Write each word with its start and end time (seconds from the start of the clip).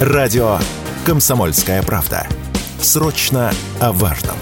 Радио 0.00 0.58
«Комсомольская 1.04 1.82
правда». 1.82 2.26
Срочно 2.80 3.52
о 3.80 3.92
важном. 3.92 4.34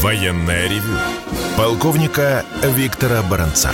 Военное 0.00 0.70
ревю 0.70 0.96
полковника 1.58 2.46
Виктора 2.62 3.20
Баранца. 3.30 3.68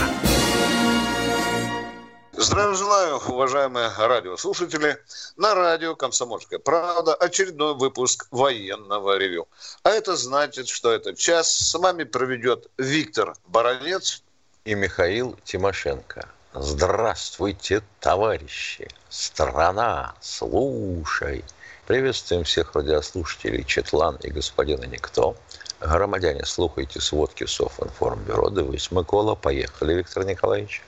Уважаемые 3.27 3.91
радиослушатели. 3.97 4.97
На 5.35 5.53
радио 5.53 5.95
«Комсомольская 5.95 6.59
правда» 6.59 7.13
очередной 7.13 7.75
выпуск 7.75 8.27
военного 8.31 9.17
ревю. 9.17 9.47
А 9.83 9.89
это 9.89 10.15
значит, 10.15 10.67
что 10.67 10.91
этот 10.91 11.17
час 11.17 11.49
с 11.49 11.73
вами 11.77 12.03
проведет 12.03 12.69
Виктор 12.77 13.33
Баранец 13.47 14.23
и 14.63 14.73
Михаил 14.75 15.37
Тимошенко. 15.43 16.29
Здравствуйте, 16.53 17.83
товарищи! 17.99 18.87
Страна, 19.09 20.15
слушай! 20.21 21.43
Приветствуем 21.87 22.43
всех 22.43 22.75
радиослушателей 22.75 23.63
Четлан 23.65 24.15
и 24.17 24.29
господина 24.29 24.85
Никто– 24.85 25.35
Громадяне, 25.81 26.43
слухайте 26.45 26.99
сводки 26.99 27.45
Софинформбюро. 27.45 28.49
Дивись, 28.49 28.91
Микола, 28.91 29.35
поехали, 29.35 29.93
Виктор 29.93 30.25
Николаевич. 30.25 30.83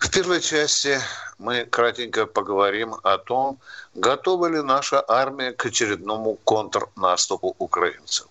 В 0.00 0.10
первой 0.10 0.42
части 0.42 1.00
мы 1.38 1.64
кратенько 1.64 2.26
поговорим 2.26 2.96
о 3.02 3.16
том, 3.16 3.58
готова 3.94 4.46
ли 4.46 4.62
наша 4.62 5.02
армия 5.08 5.52
к 5.52 5.64
очередному 5.66 6.34
контрнаступу 6.44 7.56
украинцев. 7.58 8.26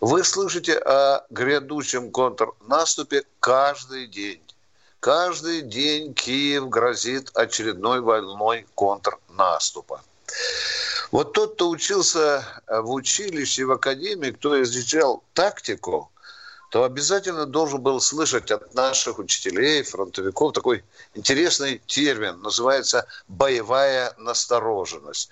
Вы 0.00 0.22
слышите 0.22 0.78
о 0.78 1.24
грядущем 1.30 2.10
контрнаступе 2.10 3.24
каждый 3.40 4.06
день. 4.06 4.42
Каждый 5.00 5.62
день 5.62 6.14
Киев 6.14 6.68
грозит 6.68 7.30
очередной 7.34 8.00
волной 8.00 8.66
контрнаступа. 8.76 10.02
Вот 11.10 11.32
тот, 11.32 11.54
кто 11.54 11.68
учился 11.68 12.44
в 12.68 12.90
училище, 12.92 13.64
в 13.64 13.72
академии, 13.72 14.30
кто 14.30 14.62
изучал 14.62 15.24
тактику, 15.34 16.12
то 16.72 16.84
обязательно 16.84 17.44
должен 17.44 17.82
был 17.82 18.00
слышать 18.00 18.50
от 18.50 18.72
наших 18.72 19.18
учителей, 19.18 19.82
фронтовиков 19.82 20.54
такой 20.54 20.82
интересный 21.12 21.82
термин, 21.86 22.40
называется 22.40 23.06
боевая 23.28 24.14
настороженность. 24.16 25.28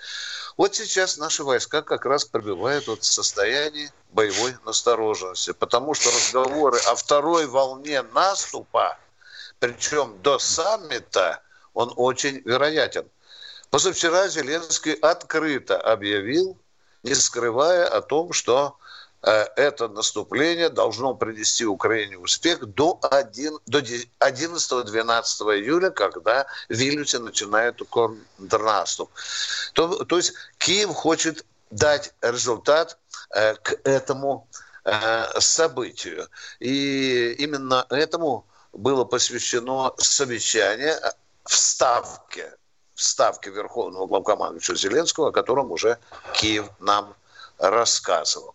Вот 0.59 0.75
сейчас 0.75 1.17
наши 1.17 1.43
войска 1.43 1.81
как 1.81 2.05
раз 2.05 2.27
пробивают 2.27 2.89
вот 2.89 3.05
состояние 3.05 3.91
боевой 4.13 4.55
настороженности, 4.67 5.53
потому 5.55 5.95
что 5.95 6.11
разговоры 6.11 6.79
о 6.91 6.95
второй 6.95 7.47
волне 7.47 8.03
наступа, 8.03 8.99
причем 9.61 10.21
до 10.23 10.39
саммита, 10.39 11.41
он 11.73 11.91
очень 11.97 12.43
вероятен– 12.45 13.09
Позавчера 13.71 14.27
Зеленский 14.27 14.95
открыто 14.95 15.81
объявил, 15.81 16.59
не 17.05 17.15
скрывая 17.15 17.87
о 17.87 18.01
том, 18.01 18.33
что 18.33 18.77
это 19.23 19.89
наступление 19.89 20.71
должно 20.71 21.15
принести 21.15 21.67
Украине 21.67 22.19
успех 22.19 22.65
до, 22.65 22.99
1, 23.03 23.59
до 23.67 23.81
11-12 23.81 25.61
июля, 25.61 25.91
когда 25.91 26.47
в 26.69 26.75
Вильнюсе 26.75 27.19
начинает 27.19 27.81
контрнаступ. 27.91 29.11
То, 29.75 30.05
то 30.05 30.17
есть 30.17 30.33
Киев 30.59 30.91
хочет 30.91 31.45
дать 31.71 32.15
результат 32.23 32.99
э, 33.31 33.55
к 33.57 33.79
этому 33.85 34.49
э, 34.85 35.41
событию. 35.41 36.29
И 36.59 37.33
именно 37.39 37.87
этому 37.91 38.47
было 38.73 39.05
посвящено 39.05 39.93
совещание 39.99 40.99
в 41.45 41.55
Ставке 41.57 42.55
ставки 42.95 43.49
Верховного 43.49 44.07
главкомандующего 44.07 44.77
Зеленского, 44.77 45.29
о 45.29 45.33
котором 45.33 45.73
уже 45.73 45.99
Киев 46.35 46.69
нам 46.81 47.15
рассказывал. 47.59 48.55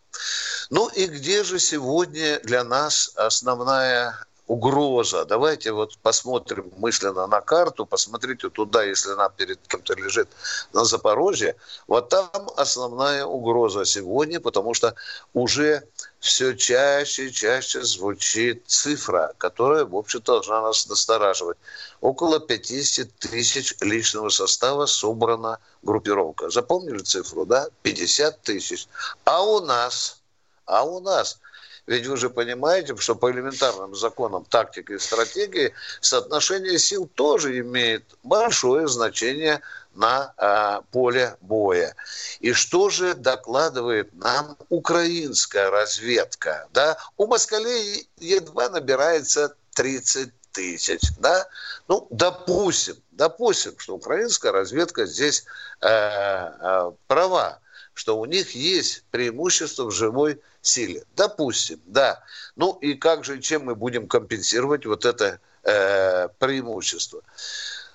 Ну 0.70 0.88
и 0.88 1.06
где 1.08 1.44
же 1.44 1.60
сегодня 1.60 2.40
для 2.42 2.64
нас 2.64 3.12
основная 3.16 4.26
угроза. 4.48 5.26
Давайте 5.26 5.72
вот 5.72 5.98
посмотрим 5.98 6.72
мысленно 6.78 7.28
на 7.28 7.42
карту, 7.42 7.86
посмотрите 7.86 8.50
туда, 8.50 8.84
если 8.84 9.12
она 9.12 9.30
перед 9.30 9.60
кем-то 9.68 9.94
лежит 9.96 10.30
на 10.74 10.86
Запорожье. 10.86 11.56
Вот 11.88 12.10
там 12.10 12.50
основная 12.56 13.26
угроза 13.26 13.86
сегодня, 13.86 14.40
потому 14.40 14.74
что 14.74 14.96
уже 15.34 15.84
все 16.20 16.54
чаще 16.54 17.28
и 17.28 17.32
чаще 17.32 17.84
звучит 17.84 18.64
цифра, 18.68 19.34
которая, 19.38 19.86
в 19.86 19.96
общем, 19.96 20.22
должна 20.22 20.62
нас 20.62 20.88
настораживать. 20.88 21.58
Около 22.02 22.40
50 22.40 23.10
тысяч 23.18 23.76
личного 23.82 24.30
состава 24.30 24.86
собрана 24.86 25.60
группировка. 25.82 26.50
Запомнили 26.50 27.00
цифру, 27.00 27.46
да? 27.46 27.68
50 27.82 28.42
тысяч. 28.42 28.88
А 29.24 29.44
у 29.44 29.60
нас, 29.60 30.22
а 30.66 30.84
у 30.84 31.00
нас– 31.00 31.40
ведь 31.88 32.08
вы 32.08 32.18
же 32.18 32.30
понимаете, 32.30 32.96
что 32.98 33.16
по 33.16 33.32
элементарным 33.32 33.96
законам 33.96 34.46
тактики 34.46 34.94
и 34.94 35.00
стратегии 35.00 35.74
соотношение 36.02 36.80
сил 36.80 37.08
тоже 37.14 37.60
имеет 37.60 38.04
большое 38.24 38.88
значение 38.88 39.62
на 39.94 40.34
э, 40.38 40.82
поле 40.92 41.38
боя. 41.42 41.96
И 42.40 42.54
что 42.54 42.90
же 42.90 43.14
докладывает 43.14 44.14
нам 44.14 44.58
украинская 44.70 45.70
разведка? 45.70 46.68
Да? 46.74 46.98
У 47.18 47.28
москалей 47.28 48.10
едва 48.18 48.70
набирается 48.70 49.56
30 49.76 50.32
тысяч. 50.52 51.02
Да? 51.20 51.48
Ну, 51.88 52.08
допустим, 52.10 52.96
допустим, 53.12 53.78
что 53.78 53.96
украинская 53.96 54.52
разведка 54.52 55.06
здесь 55.06 55.46
э, 55.82 55.88
э, 55.88 56.92
права, 57.08 57.60
что 57.96 58.20
у 58.20 58.26
них 58.26 58.54
есть 58.54 59.04
преимущество 59.10 59.86
в 59.86 59.92
живой 59.92 60.40
силе. 60.62 61.04
Допустим, 61.16 61.82
да. 61.86 62.22
Ну 62.56 62.74
и 62.82 62.94
как 62.94 63.24
же, 63.24 63.40
чем 63.40 63.66
мы 63.66 63.76
будем 63.76 64.08
компенсировать 64.08 64.86
вот 64.86 65.06
это 65.06 65.40
э, 65.64 66.28
преимущество? 66.38 67.22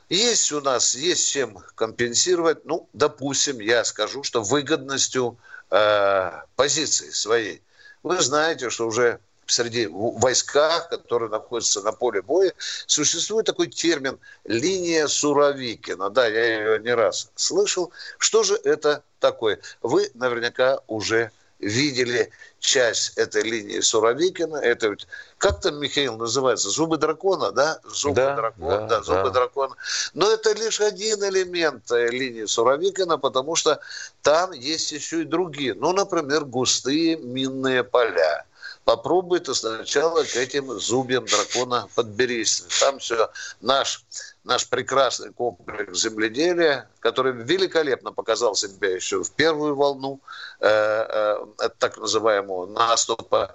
Есть 0.08 0.50
у 0.50 0.60
нас, 0.60 0.94
есть 0.96 1.30
чем 1.30 1.58
компенсировать. 1.76 2.64
Ну, 2.64 2.88
допустим, 2.94 3.60
я 3.60 3.84
скажу, 3.84 4.24
что 4.24 4.42
выгодностью 4.42 5.38
э, 5.70 6.32
позиции 6.56 7.10
своей. 7.10 7.62
Вы 8.02 8.20
знаете, 8.20 8.70
что 8.70 8.86
уже 8.86 9.20
среди 9.50 9.86
войсках, 9.86 10.88
которые 10.88 11.30
находятся 11.30 11.82
на 11.82 11.92
поле 11.92 12.22
боя, 12.22 12.52
существует 12.86 13.46
такой 13.46 13.68
термин 13.68 14.18
«линия 14.44 15.06
Суровикина». 15.06 16.10
Да, 16.10 16.26
я 16.26 16.58
ее 16.58 16.78
не 16.80 16.94
раз 16.94 17.30
слышал. 17.34 17.92
Что 18.18 18.42
же 18.42 18.58
это 18.64 19.02
такое? 19.18 19.60
Вы 19.82 20.10
наверняка 20.14 20.80
уже 20.86 21.30
видели 21.60 22.30
часть 22.58 23.16
этой 23.16 23.42
линии 23.42 23.80
Суровикина. 23.80 24.56
Это 24.56 24.96
как 25.38 25.60
там, 25.60 25.78
Михаил, 25.78 26.16
называется? 26.16 26.68
Зубы 26.70 26.96
дракона, 26.96 27.52
да? 27.52 27.80
Зубы 27.84 28.16
да, 28.16 28.36
дракона, 28.36 28.78
да, 28.78 28.86
да, 28.86 29.02
зубы 29.02 29.24
да. 29.24 29.30
дракона. 29.30 29.74
Но 30.14 30.30
это 30.30 30.52
лишь 30.52 30.80
один 30.80 31.22
элемент 31.24 31.90
линии 31.90 32.44
Суровикина, 32.44 33.18
потому 33.18 33.56
что 33.56 33.80
там 34.22 34.52
есть 34.52 34.92
еще 34.92 35.22
и 35.22 35.24
другие. 35.24 35.74
Ну, 35.74 35.92
например, 35.92 36.44
густые 36.44 37.16
минные 37.16 37.84
поля 37.84 38.44
попробуй 38.90 39.38
ты 39.38 39.54
сначала 39.54 40.24
к 40.24 40.34
этим 40.34 40.80
зубьям 40.80 41.24
дракона 41.24 41.88
подберись. 41.94 42.64
Там 42.80 42.98
все 42.98 43.30
наш, 43.60 44.04
наш 44.42 44.68
прекрасный 44.68 45.32
комплекс 45.32 45.96
земледелия, 45.96 46.88
который 46.98 47.32
великолепно 47.32 48.12
показал 48.12 48.56
себя 48.56 48.88
еще 48.92 49.22
в 49.22 49.30
первую 49.30 49.76
волну 49.76 50.20
э, 50.58 50.68
э, 50.68 51.68
так 51.78 51.98
называемого 51.98 52.66
наступа. 52.66 53.54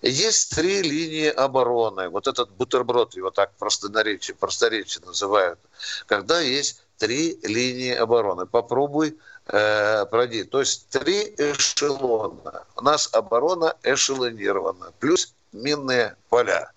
Есть 0.00 0.56
три 0.56 0.80
линии 0.80 1.28
обороны. 1.28 2.08
Вот 2.08 2.26
этот 2.26 2.50
бутерброд, 2.52 3.16
его 3.16 3.30
так 3.30 3.52
просторечие, 3.58 4.34
просторечие 4.34 5.04
называют. 5.04 5.58
Когда 6.06 6.40
есть 6.40 6.80
три 6.96 7.38
линии 7.42 7.92
обороны. 7.92 8.46
Попробуй 8.46 9.18
э. 9.46 10.44
То 10.50 10.60
есть 10.60 10.88
три 10.88 11.34
эшелона. 11.36 12.64
У 12.76 12.82
нас 12.82 13.08
оборона 13.12 13.74
эшелонирована. 13.82 14.92
Плюс 15.00 15.34
минные 15.54 16.16
поля. 16.28 16.70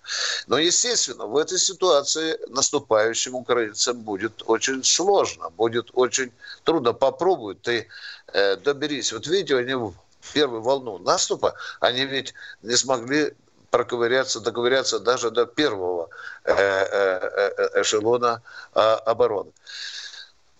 Но, 0.46 0.58
естественно, 0.58 1.26
в 1.26 1.36
этой 1.36 1.58
ситуации 1.58 2.38
наступающим 2.48 3.34
украинцам 3.34 4.00
будет 4.00 4.42
очень 4.46 4.84
сложно, 4.84 5.50
будет 5.50 5.90
очень 5.94 6.32
трудно. 6.64 6.92
Попробуй 6.92 7.56
ты 7.56 7.88
э, 8.32 8.56
доберись. 8.56 9.12
Вот 9.12 9.26
видите, 9.26 9.56
они 9.56 9.74
в 9.74 9.94
первую 10.32 10.62
волну 10.62 10.98
наступа, 10.98 11.54
они 11.80 12.04
ведь 12.06 12.34
не 12.62 12.76
смогли 12.76 13.34
проковыряться, 13.70 14.40
доковыряться 14.40 14.98
даже 14.98 15.30
до 15.30 15.46
первого 15.46 16.08
э, 16.44 16.52
э, 16.52 17.52
э, 17.56 17.80
эшелона 17.82 18.42
э, 18.74 18.80
обороны. 18.80 19.50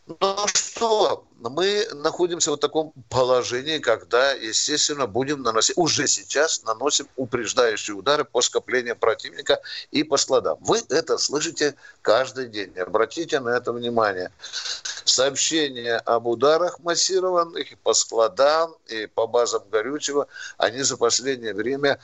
Ну 0.09 0.47
что, 0.55 1.27
мы 1.39 1.87
находимся 1.93 2.53
в 2.53 2.57
таком 2.57 2.93
положении, 3.11 3.79
когда, 3.79 4.33
естественно, 4.33 5.07
будем 5.07 5.43
наносить, 5.43 5.77
уже 5.77 6.07
сейчас 6.07 6.63
наносим 6.63 7.09
упреждающие 7.17 7.95
удары 7.95 8.25
по 8.25 8.41
скоплению 8.41 8.97
противника 8.97 9.61
и 9.91 10.03
по 10.05 10.17
складам. 10.17 10.57
Вы 10.61 10.81
это 10.89 11.19
слышите 11.19 11.75
каждый 12.01 12.49
день. 12.49 12.73
Обратите 12.79 13.39
на 13.41 13.51
это 13.51 13.71
внимание. 13.71 14.33
Сообщения 15.05 15.97
об 15.97 16.27
ударах 16.27 16.79
массированных 16.81 17.73
и 17.73 17.77
по 17.77 17.93
складам, 17.93 18.75
и 18.87 19.07
по 19.07 19.27
базам 19.27 19.63
горючего, 19.71 20.27
они 20.57 20.83
за 20.83 20.97
последнее 20.97 21.53
время 21.53 22.01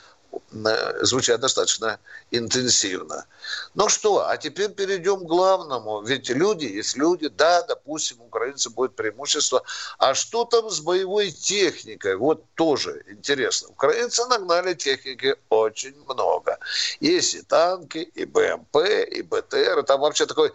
звучат 1.01 1.41
достаточно 1.41 1.99
интенсивно. 2.31 3.25
Ну 3.73 3.89
что, 3.89 4.27
а 4.27 4.37
теперь 4.37 4.69
перейдем 4.69 5.19
к 5.19 5.27
главному. 5.27 6.01
Ведь 6.01 6.29
люди 6.29 6.65
есть 6.65 6.95
люди, 6.97 7.27
да, 7.27 7.61
допустим, 7.63 8.21
украинцы 8.21 8.69
будет 8.69 8.95
преимущество. 8.95 9.63
А 9.97 10.13
что 10.13 10.45
там 10.45 10.69
с 10.69 10.79
боевой 10.79 11.31
техникой? 11.31 12.15
Вот 12.15 12.43
тоже 12.55 13.03
интересно. 13.07 13.69
Украинцы 13.69 14.25
нагнали 14.25 14.73
техники 14.73 15.35
очень 15.49 15.95
много. 16.07 16.57
Есть 16.99 17.35
и 17.35 17.41
танки, 17.41 17.97
и 17.97 18.25
БМП, 18.25 18.77
и 19.11 19.21
БТР. 19.21 19.83
Там 19.83 20.01
вообще 20.01 20.25
такой 20.25 20.51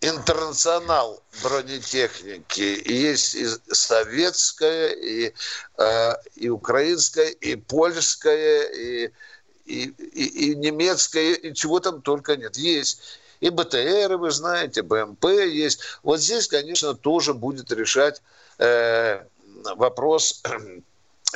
интернационал 0.00 1.22
бронетехники. 1.42 2.82
Есть 2.90 3.34
и 3.34 3.46
советская, 3.72 4.88
и, 4.88 5.32
э, 5.78 6.12
и 6.34 6.48
украинская, 6.48 7.28
и 7.28 7.56
польская, 7.56 8.62
и, 8.62 9.10
и, 9.64 9.84
и, 9.84 10.50
и 10.50 10.54
немецкая, 10.54 11.34
и 11.34 11.54
чего 11.54 11.80
там 11.80 12.02
только 12.02 12.36
нет. 12.36 12.56
Есть 12.56 13.00
и 13.40 13.50
БТР, 13.50 14.16
вы 14.16 14.30
знаете, 14.30 14.82
БМП 14.82 15.24
есть. 15.24 15.80
Вот 16.02 16.20
здесь, 16.20 16.48
конечно, 16.48 16.94
тоже 16.94 17.34
будет 17.34 17.70
решать 17.70 18.22
э, 18.58 19.24
вопрос 19.76 20.42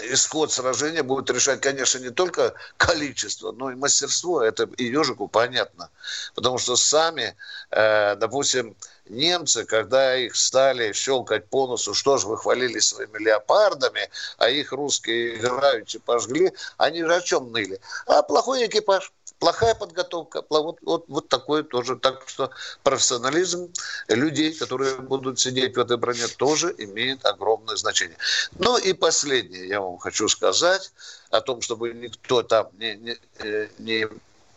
исход 0.02 0.52
сражения 0.52 1.02
будет 1.02 1.30
решать, 1.30 1.60
конечно, 1.60 1.98
не 1.98 2.10
только 2.10 2.54
количество, 2.76 3.52
но 3.52 3.70
и 3.70 3.74
мастерство. 3.74 4.42
Это 4.42 4.68
и 4.76 4.84
ежику 4.84 5.28
понятно. 5.28 5.90
Потому 6.34 6.58
что 6.58 6.76
сами, 6.76 7.36
э, 7.70 8.16
допустим, 8.16 8.76
немцы, 9.10 9.64
когда 9.64 10.16
их 10.16 10.36
стали 10.36 10.92
щелкать 10.92 11.48
по 11.48 11.66
носу, 11.66 11.94
что 11.94 12.16
же 12.18 12.26
вы 12.26 12.38
хвалились 12.38 12.88
своими 12.88 13.18
леопардами, 13.18 14.08
а 14.38 14.48
их 14.48 14.72
русские 14.72 15.36
играючи 15.36 15.98
пожгли, 15.98 16.52
они 16.76 17.02
же 17.02 17.14
о 17.14 17.20
чем 17.20 17.52
ныли? 17.52 17.80
А 18.06 18.22
плохой 18.22 18.66
экипаж 18.66 19.12
плохая 19.40 19.74
подготовка, 19.74 20.44
вот, 20.48 20.78
вот, 20.82 21.04
вот 21.08 21.28
такое 21.28 21.64
тоже. 21.64 21.96
Так 21.96 22.22
что 22.28 22.50
профессионализм 22.84 23.72
людей, 24.08 24.52
которые 24.52 24.96
будут 24.96 25.40
сидеть 25.40 25.76
в 25.76 25.80
этой 25.80 25.96
броне, 25.96 26.28
тоже 26.28 26.72
имеет 26.78 27.24
огромное 27.26 27.76
значение. 27.76 28.16
Ну 28.58 28.78
и 28.78 28.92
последнее 28.92 29.66
я 29.66 29.80
вам 29.80 29.98
хочу 29.98 30.28
сказать 30.28 30.92
о 31.30 31.40
том, 31.40 31.62
чтобы 31.62 31.92
никто 31.92 32.42
там 32.42 32.68
не, 32.78 32.96
не, 32.96 33.18
э, 33.38 33.68
не 33.78 34.06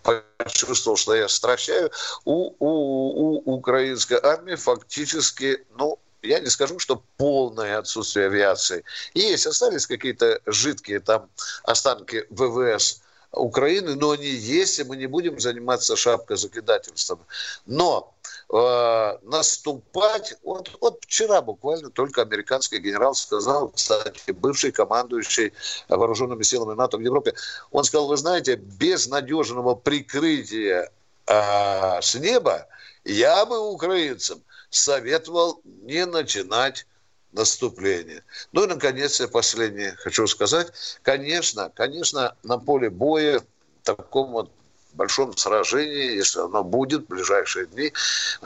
почувствовал, 0.03 0.97
что 0.97 1.15
я 1.15 1.29
стращаю. 1.29 1.89
У, 2.25 2.53
у, 2.59 3.41
у 3.45 3.55
украинской 3.55 4.19
армии 4.21 4.55
фактически, 4.55 5.65
ну, 5.77 5.97
я 6.21 6.39
не 6.39 6.49
скажу, 6.49 6.79
что 6.79 7.01
полное 7.17 7.77
отсутствие 7.77 8.27
авиации. 8.27 8.83
Есть, 9.13 9.47
остались 9.47 9.87
какие-то 9.87 10.41
жидкие 10.45 10.99
там 10.99 11.29
останки 11.63 12.25
ВВС 12.29 13.02
Украины, 13.33 13.95
но 13.95 14.11
они 14.11 14.27
есть, 14.27 14.79
и 14.79 14.83
мы 14.83 14.95
не 14.95 15.07
будем 15.07 15.39
заниматься 15.39 15.95
шапкозакидательством. 15.95 17.19
Но 17.65 18.13
э, 18.49 19.17
наступать, 19.23 20.35
вот, 20.43 20.71
вот 20.79 20.99
вчера 21.01 21.41
буквально 21.41 21.89
только 21.89 22.21
американский 22.21 22.77
генерал 22.77 23.15
сказал, 23.15 23.69
кстати, 23.69 24.31
бывший 24.31 24.71
командующий 24.71 25.53
вооруженными 25.89 26.43
силами 26.43 26.75
НАТО 26.75 26.97
в 26.97 27.01
Европе, 27.01 27.33
он 27.71 27.83
сказал, 27.83 28.07
вы 28.07 28.17
знаете, 28.17 28.55
без 28.55 29.07
надежного 29.07 29.75
прикрытия 29.75 30.91
э, 31.25 32.01
с 32.01 32.15
неба 32.15 32.67
я 33.03 33.45
бы 33.45 33.59
украинцам 33.59 34.41
советовал 34.69 35.61
не 35.63 36.05
начинать 36.05 36.85
наступления. 37.33 38.23
Ну 38.51 38.63
и, 38.63 38.67
наконец, 38.67 39.19
я 39.19 39.27
последнее 39.27 39.95
хочу 39.97 40.27
сказать. 40.27 40.71
Конечно, 41.01 41.71
конечно, 41.75 42.35
на 42.43 42.57
поле 42.57 42.89
боя 42.89 43.39
в 43.39 43.85
таком 43.85 44.31
вот 44.31 44.51
большом 44.93 45.35
сражении, 45.35 46.15
если 46.15 46.39
оно 46.39 46.63
будет 46.63 47.03
в 47.03 47.07
ближайшие 47.07 47.65
дни, 47.65 47.91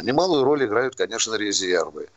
немалую 0.01 0.44
роль 0.44 0.66
играют, 0.66 0.95
конечно, 0.95 1.36
резервы. 1.36 2.10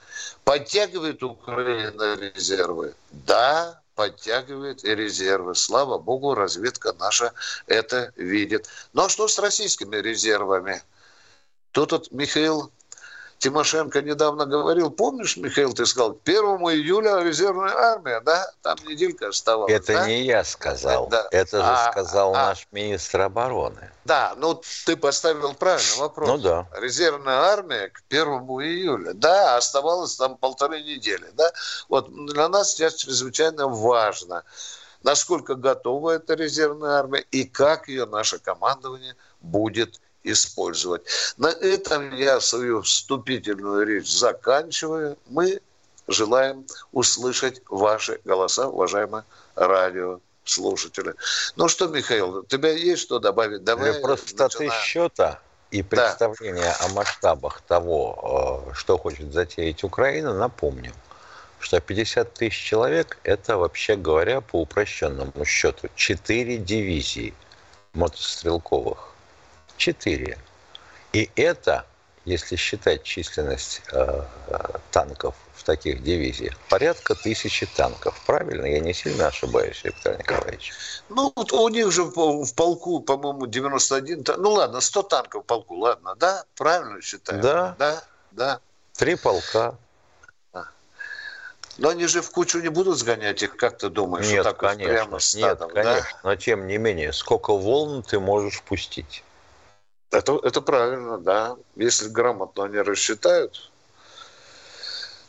Подтягивает 0.44 1.22
Украина 1.22 2.14
резервы? 2.14 2.94
Да, 3.10 3.80
подтягивает 3.94 4.84
и 4.84 4.94
резервы. 4.94 5.54
Слава 5.54 5.98
богу, 5.98 6.34
разведка 6.34 6.94
наша 6.98 7.32
это 7.66 8.12
видит. 8.16 8.68
Ну 8.92 9.04
а 9.04 9.08
что 9.08 9.28
с 9.28 9.38
российскими 9.38 9.96
резервами? 9.96 10.82
Тут 11.72 11.92
вот 11.92 12.10
Михаил 12.10 12.72
Тимошенко 13.40 14.02
недавно 14.02 14.44
говорил, 14.44 14.90
помнишь, 14.90 15.38
Михаил, 15.38 15.72
ты 15.72 15.86
сказал, 15.86 16.18
1 16.26 16.36
июля 16.74 17.22
резервная 17.22 17.74
армия, 17.74 18.20
да? 18.20 18.52
Там 18.60 18.76
неделька 18.86 19.28
оставалась. 19.28 19.72
Это 19.72 19.94
да? 19.94 20.06
не 20.06 20.24
я 20.24 20.44
сказал, 20.44 21.08
да. 21.08 21.26
это 21.30 21.56
же 21.56 21.64
а, 21.64 21.90
сказал 21.90 22.34
а, 22.34 22.48
наш 22.48 22.68
министр 22.70 23.22
обороны. 23.22 23.90
Да, 24.04 24.34
ну 24.36 24.60
ты 24.84 24.94
поставил 24.94 25.54
правильный 25.54 25.96
вопрос. 25.96 26.28
Ну 26.28 26.36
да. 26.36 26.68
Резервная 26.76 27.38
армия 27.38 27.88
к 27.88 28.02
1 28.10 28.22
июля, 28.60 29.14
да, 29.14 29.56
оставалось 29.56 30.16
там 30.16 30.36
полторы 30.36 30.82
недели, 30.82 31.30
да? 31.32 31.50
Вот 31.88 32.14
для 32.26 32.46
нас 32.50 32.72
сейчас 32.72 32.96
чрезвычайно 32.96 33.68
важно, 33.68 34.44
насколько 35.02 35.54
готова 35.54 36.10
эта 36.10 36.34
резервная 36.34 36.98
армия 36.98 37.24
и 37.30 37.44
как 37.44 37.88
ее 37.88 38.04
наше 38.04 38.38
командование 38.38 39.16
будет 39.40 39.98
использовать. 40.24 41.02
На 41.36 41.48
этом 41.48 42.14
я 42.14 42.40
свою 42.40 42.82
вступительную 42.82 43.86
речь 43.86 44.10
заканчиваю. 44.10 45.16
Мы 45.26 45.60
желаем 46.08 46.66
услышать 46.92 47.62
ваши 47.68 48.20
голоса, 48.24 48.68
уважаемые 48.68 49.24
радиослушатели. 49.54 51.14
Ну 51.56 51.68
что, 51.68 51.88
Михаил, 51.88 52.38
у 52.38 52.42
тебя 52.44 52.70
есть 52.70 53.02
что 53.02 53.18
добавить? 53.18 53.64
Давай 53.64 53.92
Для 53.92 54.00
простоты 54.00 54.64
начинаем. 54.64 54.82
счета 54.82 55.40
и 55.70 55.82
представления 55.82 56.74
да. 56.80 56.86
о 56.86 56.88
масштабах 56.88 57.60
того, 57.62 58.66
э, 58.70 58.74
что 58.74 58.98
хочет 58.98 59.32
затеять 59.32 59.84
Украина, 59.84 60.34
напомню, 60.34 60.92
что 61.60 61.80
50 61.80 62.34
тысяч 62.34 62.58
человек– 62.58 63.18
это, 63.22 63.56
вообще 63.56 63.94
говоря, 63.94 64.40
по 64.40 64.62
упрощенному 64.62 65.44
счету, 65.44 65.88
4 65.94 66.56
дивизии 66.56 67.34
мотострелковых 67.92 69.09
4. 69.80 70.38
И 71.14 71.30
это, 71.36 71.86
если 72.26 72.56
считать 72.56 73.02
численность 73.02 73.80
э, 73.90 74.22
танков 74.90 75.34
в 75.54 75.64
таких 75.64 76.02
дивизиях, 76.02 76.56
порядка 76.68 77.14
тысячи 77.14 77.66
танков. 77.66 78.20
Правильно? 78.26 78.66
Я 78.66 78.80
не 78.80 78.92
сильно 78.92 79.28
ошибаюсь, 79.28 79.82
Виктор 79.82 80.18
Николаевич? 80.18 80.72
Ну, 81.08 81.32
вот 81.34 81.52
у 81.52 81.68
них 81.68 81.90
же 81.90 82.04
в 82.04 82.54
полку, 82.54 83.00
по-моему, 83.00 83.46
91... 83.46 84.22
Ну, 84.36 84.50
ладно, 84.50 84.80
100 84.80 85.02
танков 85.04 85.44
в 85.44 85.46
полку, 85.46 85.76
ладно, 85.76 86.14
да? 86.14 86.44
Правильно 86.56 87.00
считаю? 87.00 87.40
Да. 87.40 87.74
Да, 87.78 88.04
да. 88.32 88.60
Три 88.94 89.16
полка. 89.16 89.74
Но 91.78 91.88
они 91.88 92.06
же 92.06 92.20
в 92.20 92.30
кучу 92.30 92.60
не 92.60 92.68
будут 92.68 92.98
сгонять 92.98 93.42
их, 93.42 93.56
как 93.56 93.78
ты 93.78 93.88
думаешь? 93.88 94.26
Нет, 94.26 94.44
так 94.44 94.58
конечно, 94.58 94.92
прямо 94.92 95.18
стадом, 95.18 95.68
нет, 95.68 95.74
конечно. 95.76 96.10
Да? 96.22 96.28
Но 96.28 96.36
тем 96.36 96.66
не 96.66 96.76
менее, 96.76 97.14
сколько 97.14 97.54
волн 97.54 98.02
ты 98.02 98.20
можешь 98.20 98.60
пустить? 98.60 99.24
Это, 100.10 100.40
это 100.42 100.60
правильно, 100.60 101.18
да. 101.18 101.56
Если 101.76 102.08
грамотно 102.08 102.64
они 102.64 102.78
рассчитают. 102.78 103.70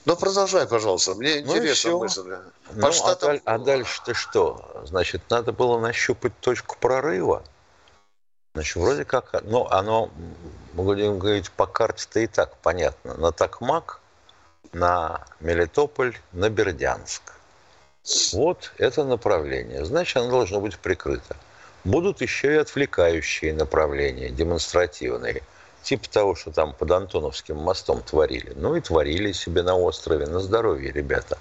Но 0.06 0.16
продолжай, 0.16 0.68
пожалуйста. 0.68 1.14
Мне 1.14 1.44
ну 1.46 1.58
интересна 1.58 1.98
мысль. 1.98 2.36
По 2.68 2.74
ну, 2.74 2.92
штатам... 2.92 3.30
а, 3.30 3.32
даль, 3.34 3.42
а 3.46 3.58
дальше-то 3.60 4.14
что? 4.16 4.82
Значит, 4.86 5.22
надо 5.30 5.52
было 5.52 5.80
нащупать 5.80 6.38
точку 6.40 6.76
прорыва. 6.80 7.44
Значит, 8.56 8.76
вроде 8.78 9.06
как, 9.06 9.44
ну, 9.44 9.68
оно, 9.68 10.10
будем 10.74 11.20
говорить, 11.20 11.52
по 11.52 11.68
карте-то 11.68 12.20
и 12.20 12.28
так 12.28 12.58
понятно. 12.58 13.14
На 13.14 13.32
Токмак, 13.32 14.00
на 14.74 15.24
Мелитополь, 15.40 16.18
на 16.32 16.50
Бердянск. 16.50 17.22
Вот 18.34 18.74
это 18.78 19.04
направление. 19.04 19.86
Значит, 19.86 20.18
оно 20.18 20.32
должно 20.32 20.60
быть 20.60 20.80
прикрыто 20.80 21.38
будут 21.84 22.22
еще 22.22 22.54
и 22.56 22.58
отвлекающие 22.58 23.54
направления, 23.54 24.30
демонстративные. 24.30 25.44
Типа 25.84 26.08
того, 26.10 26.36
что 26.36 26.52
там 26.52 26.74
под 26.74 26.92
Антоновским 26.92 27.58
мостом 27.58 28.02
творили. 28.04 28.54
Ну 28.56 28.76
и 28.76 28.82
творили 28.82 29.32
себе 29.32 29.64
на 29.64 29.76
острове. 29.76 30.28
На 30.28 30.40
здоровье, 30.40 30.92
ребята. 30.92 31.40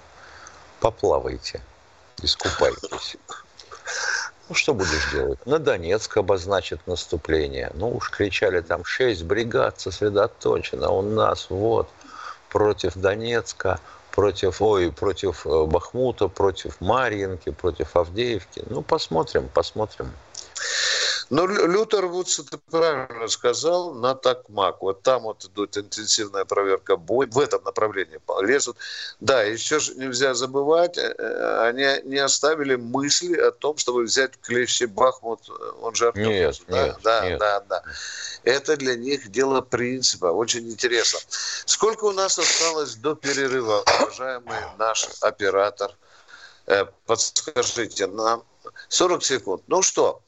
Поплавайте, 0.79 1.61
искупайтесь. 2.23 3.17
Ну, 4.49 4.55
что 4.55 4.73
будешь 4.73 5.11
делать? 5.13 5.39
На 5.45 5.59
Донецк 5.59 6.17
обозначит 6.17 6.85
наступление. 6.87 7.71
Ну, 7.75 7.95
уж 7.95 8.09
кричали 8.09 8.61
там, 8.61 8.83
шесть 8.83 9.23
бригад 9.23 9.79
сосредоточено 9.79 10.89
у 10.89 11.01
нас, 11.01 11.47
вот. 11.49 11.87
против 12.49 12.95
Донецка, 12.95 13.79
против, 14.11 14.61
ой, 14.61 14.91
против 14.91 15.47
э, 15.47 15.65
Бахмута, 15.65 16.27
против 16.27 16.81
Марьинки, 16.81 17.51
против 17.51 17.95
Авдеевки. 17.95 18.63
Ну, 18.69 18.81
посмотрим, 18.81 19.47
посмотрим. 19.53 20.11
Но 21.31 21.47
ну, 21.47 21.65
Лютер 21.65 22.07
Вудс 22.07 22.39
это 22.39 22.57
правильно 22.57 23.29
сказал, 23.29 23.93
на 23.93 24.15
такмак. 24.15 24.81
Вот 24.81 25.01
там 25.01 25.23
вот 25.23 25.45
идут 25.45 25.77
интенсивная 25.77 26.43
проверка 26.43 26.97
бой, 26.97 27.25
в 27.25 27.39
этом 27.39 27.63
направлении 27.63 28.19
лезут. 28.41 28.75
Да, 29.21 29.41
еще 29.41 29.79
же 29.79 29.95
нельзя 29.95 30.33
забывать, 30.33 30.97
э, 30.97 31.15
э, 31.17 31.67
они 31.69 31.85
не 32.03 32.17
оставили 32.17 32.75
мысли 32.75 33.37
о 33.37 33.51
том, 33.51 33.77
чтобы 33.77 34.03
взять 34.03 34.33
клещи 34.41 34.83
Бахмут, 34.83 35.47
э, 35.47 35.71
он 35.81 35.95
же 35.95 36.07
Арктуз. 36.07 36.25
Нет, 36.25 36.61
да, 36.67 36.85
нет, 36.85 36.97
да, 37.01 37.29
нет. 37.29 37.39
да, 37.39 37.59
да. 37.61 37.83
Это 38.43 38.75
для 38.75 38.95
них 38.95 39.31
дело 39.31 39.61
принципа. 39.61 40.25
Очень 40.25 40.69
интересно. 40.69 41.19
Сколько 41.65 42.05
у 42.05 42.11
нас 42.11 42.37
осталось 42.39 42.95
до 42.95 43.15
перерыва, 43.15 43.85
уважаемый 44.01 44.57
наш 44.77 45.07
оператор? 45.21 45.95
Подскажите 47.05 48.07
нам, 48.07 48.43
40 48.89 49.23
секунд. 49.23 49.63
Ну 49.67 49.81
что, 49.81 50.21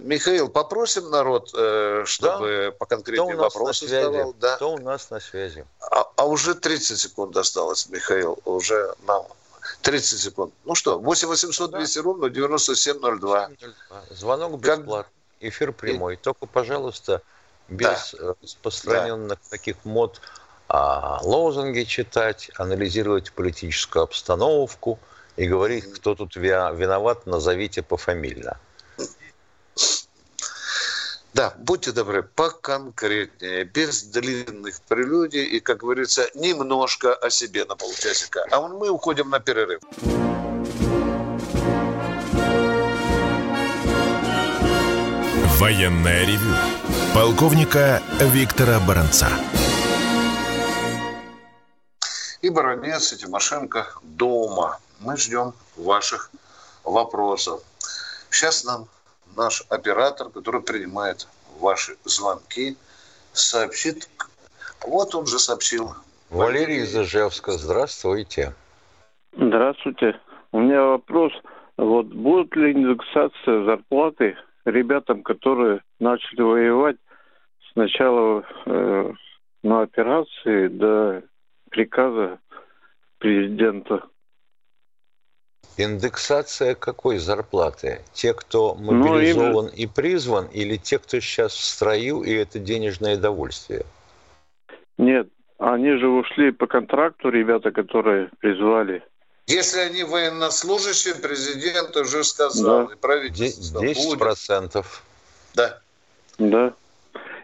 Михаил, 0.00 0.48
попросим 0.48 1.10
народ, 1.10 1.50
э, 1.54 2.04
чтобы 2.06 2.70
да. 2.70 2.78
по 2.78 2.86
конкретным 2.86 3.36
вопросам 3.36 3.88
задавал. 3.88 4.34
Да. 4.34 4.56
Кто 4.56 4.72
у 4.72 4.78
нас 4.78 5.10
на 5.10 5.20
связи? 5.20 5.64
А, 5.80 6.06
а 6.16 6.26
уже 6.26 6.54
30 6.54 6.98
секунд 6.98 7.36
осталось, 7.36 7.88
Михаил. 7.88 8.38
Уже 8.44 8.94
нам 9.06 9.26
30 9.82 10.20
секунд. 10.20 10.54
Ну 10.64 10.74
что, 10.74 10.98
8 10.98 11.28
800 11.28 11.70
200 11.70 11.98
да. 11.98 12.02
ровно 12.04 12.30
9702. 12.30 13.50
Звонок 14.10 14.60
бесплатный. 14.60 15.02
Как... 15.04 15.10
Эфир 15.40 15.72
прямой. 15.72 16.14
И... 16.14 16.16
Только, 16.16 16.46
пожалуйста, 16.46 17.22
без 17.68 18.14
да. 18.18 18.34
распространенных 18.42 19.38
да. 19.38 19.50
таких 19.50 19.76
мод 19.84 20.20
а, 20.68 21.20
лозунги 21.22 21.82
читать, 21.82 22.50
анализировать 22.56 23.32
политическую 23.32 24.04
обстановку– 24.04 24.98
и 25.36 25.46
говорить, 25.46 25.92
кто 25.92 26.14
тут 26.14 26.36
виноват, 26.36 27.26
назовите 27.26 27.82
пофамильно. 27.82 28.58
Да, 31.34 31.52
будьте 31.58 31.92
добры, 31.92 32.22
поконкретнее, 32.22 33.64
без 33.64 34.04
длинных 34.04 34.80
прелюдий 34.88 35.44
и, 35.44 35.60
как 35.60 35.78
говорится, 35.78 36.26
немножко 36.34 37.14
о 37.14 37.28
себе 37.28 37.66
на 37.66 37.76
полчасика. 37.76 38.46
А 38.50 38.60
мы 38.66 38.88
уходим 38.88 39.28
на 39.28 39.38
перерыв. 39.38 39.82
Военная 45.58 46.24
ревю. 46.24 46.54
Полковника 47.14 48.02
Виктора 48.20 48.80
Баранца. 48.80 49.28
И 52.40 52.48
Баранец, 52.48 53.12
и 53.12 53.16
Тимошенко 53.18 53.86
дома 54.02 54.78
мы 55.00 55.16
ждем 55.16 55.52
ваших 55.76 56.30
вопросов. 56.84 57.62
Сейчас 58.30 58.64
нам 58.64 58.86
наш 59.36 59.64
оператор, 59.68 60.30
который 60.30 60.62
принимает 60.62 61.28
ваши 61.60 61.96
звонки, 62.04 62.76
сообщит. 63.32 64.08
Вот 64.86 65.14
он 65.14 65.26
же 65.26 65.38
сообщил. 65.38 65.94
Валерий 66.30 66.82
из 66.82 66.96
Ижевска, 66.96 67.52
здравствуйте. 67.52 68.54
Здравствуйте. 69.32 70.18
У 70.52 70.60
меня 70.60 70.82
вопрос. 70.82 71.32
Вот 71.76 72.06
будет 72.06 72.54
ли 72.56 72.72
индексация 72.72 73.64
зарплаты 73.64 74.36
ребятам, 74.64 75.22
которые 75.22 75.82
начали 76.00 76.40
воевать 76.40 76.96
с 77.70 77.76
начала 77.76 78.44
э, 78.64 79.12
на 79.62 79.82
операции 79.82 80.68
до 80.68 81.22
приказа 81.70 82.38
президента? 83.18 84.04
Индексация 85.78 86.74
какой 86.74 87.18
зарплаты? 87.18 88.00
Те, 88.14 88.32
кто 88.32 88.74
ну, 88.78 88.92
мобилизован 88.92 89.66
ну, 89.66 89.70
и 89.70 89.86
призван, 89.86 90.46
или 90.46 90.76
те, 90.76 90.98
кто 90.98 91.20
сейчас 91.20 91.52
в 91.52 91.64
строю, 91.64 92.22
и 92.22 92.32
это 92.32 92.58
денежное 92.58 93.16
довольствие? 93.16 93.84
Нет, 94.96 95.28
они 95.58 95.96
же 95.96 96.08
ушли 96.08 96.50
по 96.50 96.66
контракту, 96.66 97.28
ребята, 97.28 97.72
которые 97.72 98.30
призвали. 98.38 99.02
Если 99.46 99.78
они 99.78 100.02
военнослужащие, 100.02 101.14
президент 101.14 101.94
уже 101.96 102.24
сказал, 102.24 102.88
да. 102.88 102.94
и 102.94 102.96
правительство 102.96 103.80
10 103.80 104.18
процентов. 104.18 105.04
Да. 105.54 105.78
Да. 106.38 106.72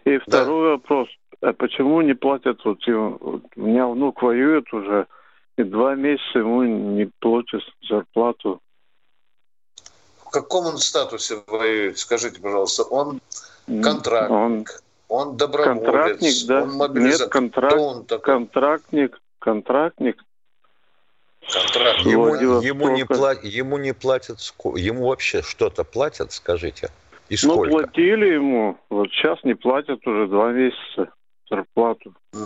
И 0.05 0.17
второй 0.17 0.65
да. 0.65 0.71
вопрос. 0.71 1.07
А 1.41 1.53
почему 1.53 2.01
не 2.01 2.13
платят? 2.13 2.59
Вот, 2.65 2.79
у 2.87 3.41
меня 3.55 3.87
внук 3.87 4.21
воюет 4.21 4.71
уже 4.73 5.07
и 5.57 5.63
два 5.63 5.95
месяца 5.95 6.39
ему 6.39 6.63
не 6.63 7.09
платят 7.19 7.61
зарплату. 7.87 8.59
В 10.17 10.29
каком 10.31 10.65
он 10.65 10.77
статусе 10.77 11.43
воюет? 11.47 11.99
Скажите, 11.99 12.41
пожалуйста. 12.41 12.83
Он 12.83 13.21
контрактник, 13.67 14.31
он, 14.31 14.65
он 15.07 15.37
доброволец, 15.37 15.83
контрактник, 15.83 16.47
да? 16.47 16.63
он 16.63 16.71
мобилизатор. 16.73 17.25
Нет, 17.25 17.31
контракт, 17.31 17.77
он 17.77 18.05
такой? 18.05 18.33
контрактник, 18.33 19.21
контрактник. 19.39 20.23
Контракт. 21.51 21.99
Ему, 21.99 22.35
ему, 22.61 22.89
не 22.89 23.05
плат, 23.05 23.43
ему 23.43 23.77
не 23.77 23.93
платят, 23.93 24.39
ему 24.75 25.07
вообще 25.07 25.41
что-то 25.41 25.83
платят, 25.83 26.31
скажите? 26.31 26.89
И 27.29 27.35
ну, 27.43 27.53
сколько? 27.53 27.71
Ну, 27.71 27.79
платили 27.79 28.33
ему, 28.33 28.77
вот 28.89 29.09
сейчас 29.09 29.43
не 29.43 29.53
платят 29.53 30.05
уже 30.07 30.27
два 30.27 30.51
месяца 30.51 31.13
зарплату. 31.49 32.13
Угу. 32.33 32.45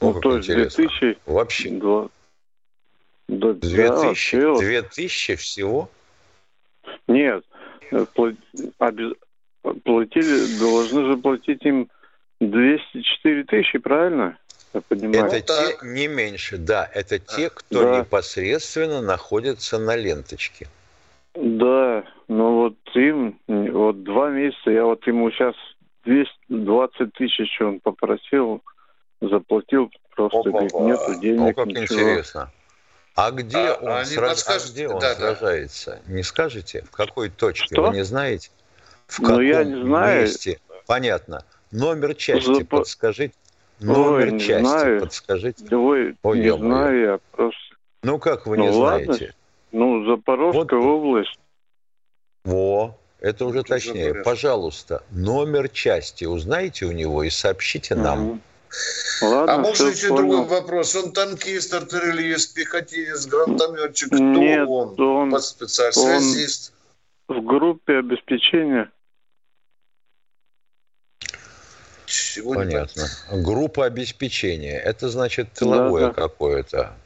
Ну, 0.00 0.12
ну 0.12 0.20
то 0.20 0.36
есть 0.36 0.48
2000... 0.48 1.18
Вообще. 1.26 1.70
2... 1.70 2.08
Да, 3.28 3.52
2000, 3.52 4.36
да, 4.36 4.58
2000 4.58 5.36
всего? 5.36 5.90
Нет, 7.06 7.44
платили, 9.84 10.58
должны 10.58 11.04
же 11.06 11.16
платить 11.18 11.64
им 11.64 11.88
204 12.40 13.44
тысячи, 13.44 13.78
правильно? 13.78 14.38
Я 14.74 14.80
понимаю. 14.80 15.26
Это 15.26 15.40
те 15.40 15.76
не 15.82 16.08
меньше, 16.08 16.58
да, 16.58 16.88
это 16.92 17.18
те, 17.18 17.50
кто 17.50 17.84
да. 17.84 18.00
непосредственно 18.00 19.00
находится 19.00 19.78
на 19.78 19.96
ленточке. 19.96 20.68
Да, 21.34 22.04
ну 22.28 22.62
вот 22.62 22.76
им, 22.94 23.38
вот 23.46 24.02
два 24.02 24.30
месяца, 24.30 24.70
я 24.70 24.84
вот 24.84 25.06
ему 25.06 25.30
сейчас 25.30 25.54
220 26.04 27.12
тысяч 27.14 27.60
он 27.60 27.80
попросил, 27.80 28.62
заплатил, 29.20 29.90
просто 30.14 30.40
Опа, 30.40 30.50
говорит, 30.50 30.74
нету 30.74 31.20
денег, 31.20 31.50
О, 31.50 31.52
как 31.54 31.66
ничего. 31.66 32.00
интересно. 32.00 32.50
А 33.18 33.32
где 33.32 33.58
а, 33.58 33.74
он, 33.74 33.88
а 33.88 34.04
сраж... 34.04 34.44
а 34.46 34.58
где 34.70 34.88
он 34.88 35.00
да, 35.00 35.16
сражается? 35.16 36.00
Да. 36.06 36.12
Не 36.12 36.22
скажете? 36.22 36.82
В 36.82 36.92
какой 36.92 37.30
точке? 37.30 37.74
Что? 37.74 37.88
Вы 37.88 37.96
не 37.96 38.04
знаете? 38.04 38.50
В 39.08 39.16
каком 39.20 39.34
ну, 39.34 39.40
я 39.40 39.64
не 39.64 39.82
знаю. 39.82 40.22
месте? 40.22 40.60
Понятно. 40.86 41.44
Номер 41.72 42.14
части 42.14 42.60
Зап... 42.60 42.68
подскажите. 42.68 43.34
Номер 43.80 44.34
Ой, 44.34 44.38
части 44.38 44.60
знаю. 44.60 45.00
подскажите. 45.00 45.76
Ой, 45.76 46.16
Ой, 46.22 46.38
не 46.38 46.56
знаю, 46.56 47.00
я 47.00 47.18
просто... 47.32 47.58
Ну, 48.04 48.20
как 48.20 48.46
вы 48.46 48.56
ну, 48.56 48.70
не 48.70 48.70
ладно. 48.70 49.12
знаете? 49.12 49.34
Ну, 49.72 50.04
Запорожская 50.04 50.78
вот. 50.78 50.88
область. 50.88 51.38
Во, 52.44 52.96
это 53.18 53.46
уже 53.46 53.64
точнее. 53.64 54.14
Пожалуйста, 54.22 55.02
номер 55.10 55.68
части 55.70 56.24
узнайте 56.24 56.86
у 56.86 56.92
него 56.92 57.24
и 57.24 57.30
сообщите 57.30 57.96
нам. 57.96 58.40
Ладно, 59.22 59.54
а 59.54 59.58
может 59.58 59.94
еще 59.94 60.08
понял. 60.08 60.28
другой 60.28 60.46
вопрос? 60.46 60.94
Он 60.94 61.12
танкист, 61.12 61.72
артиллерист, 61.74 62.54
пехотинец, 62.54 63.26
гранатометчик? 63.26 64.08
Кто 64.08 64.18
Нет, 64.18 64.68
он? 64.68 65.00
он 65.00 65.30
По 65.30 65.40
специальности? 65.40 66.72
Он 67.28 67.36
в 67.36 67.44
группе 67.44 67.98
обеспечения. 67.98 68.90
Чего 72.06 72.54
Понятно. 72.54 73.06
Группа 73.30 73.84
обеспечения. 73.84 74.78
Это 74.78 75.10
значит 75.10 75.52
тыловое 75.52 76.06
да, 76.06 76.12
да. 76.12 76.14
какое-то. 76.14 76.96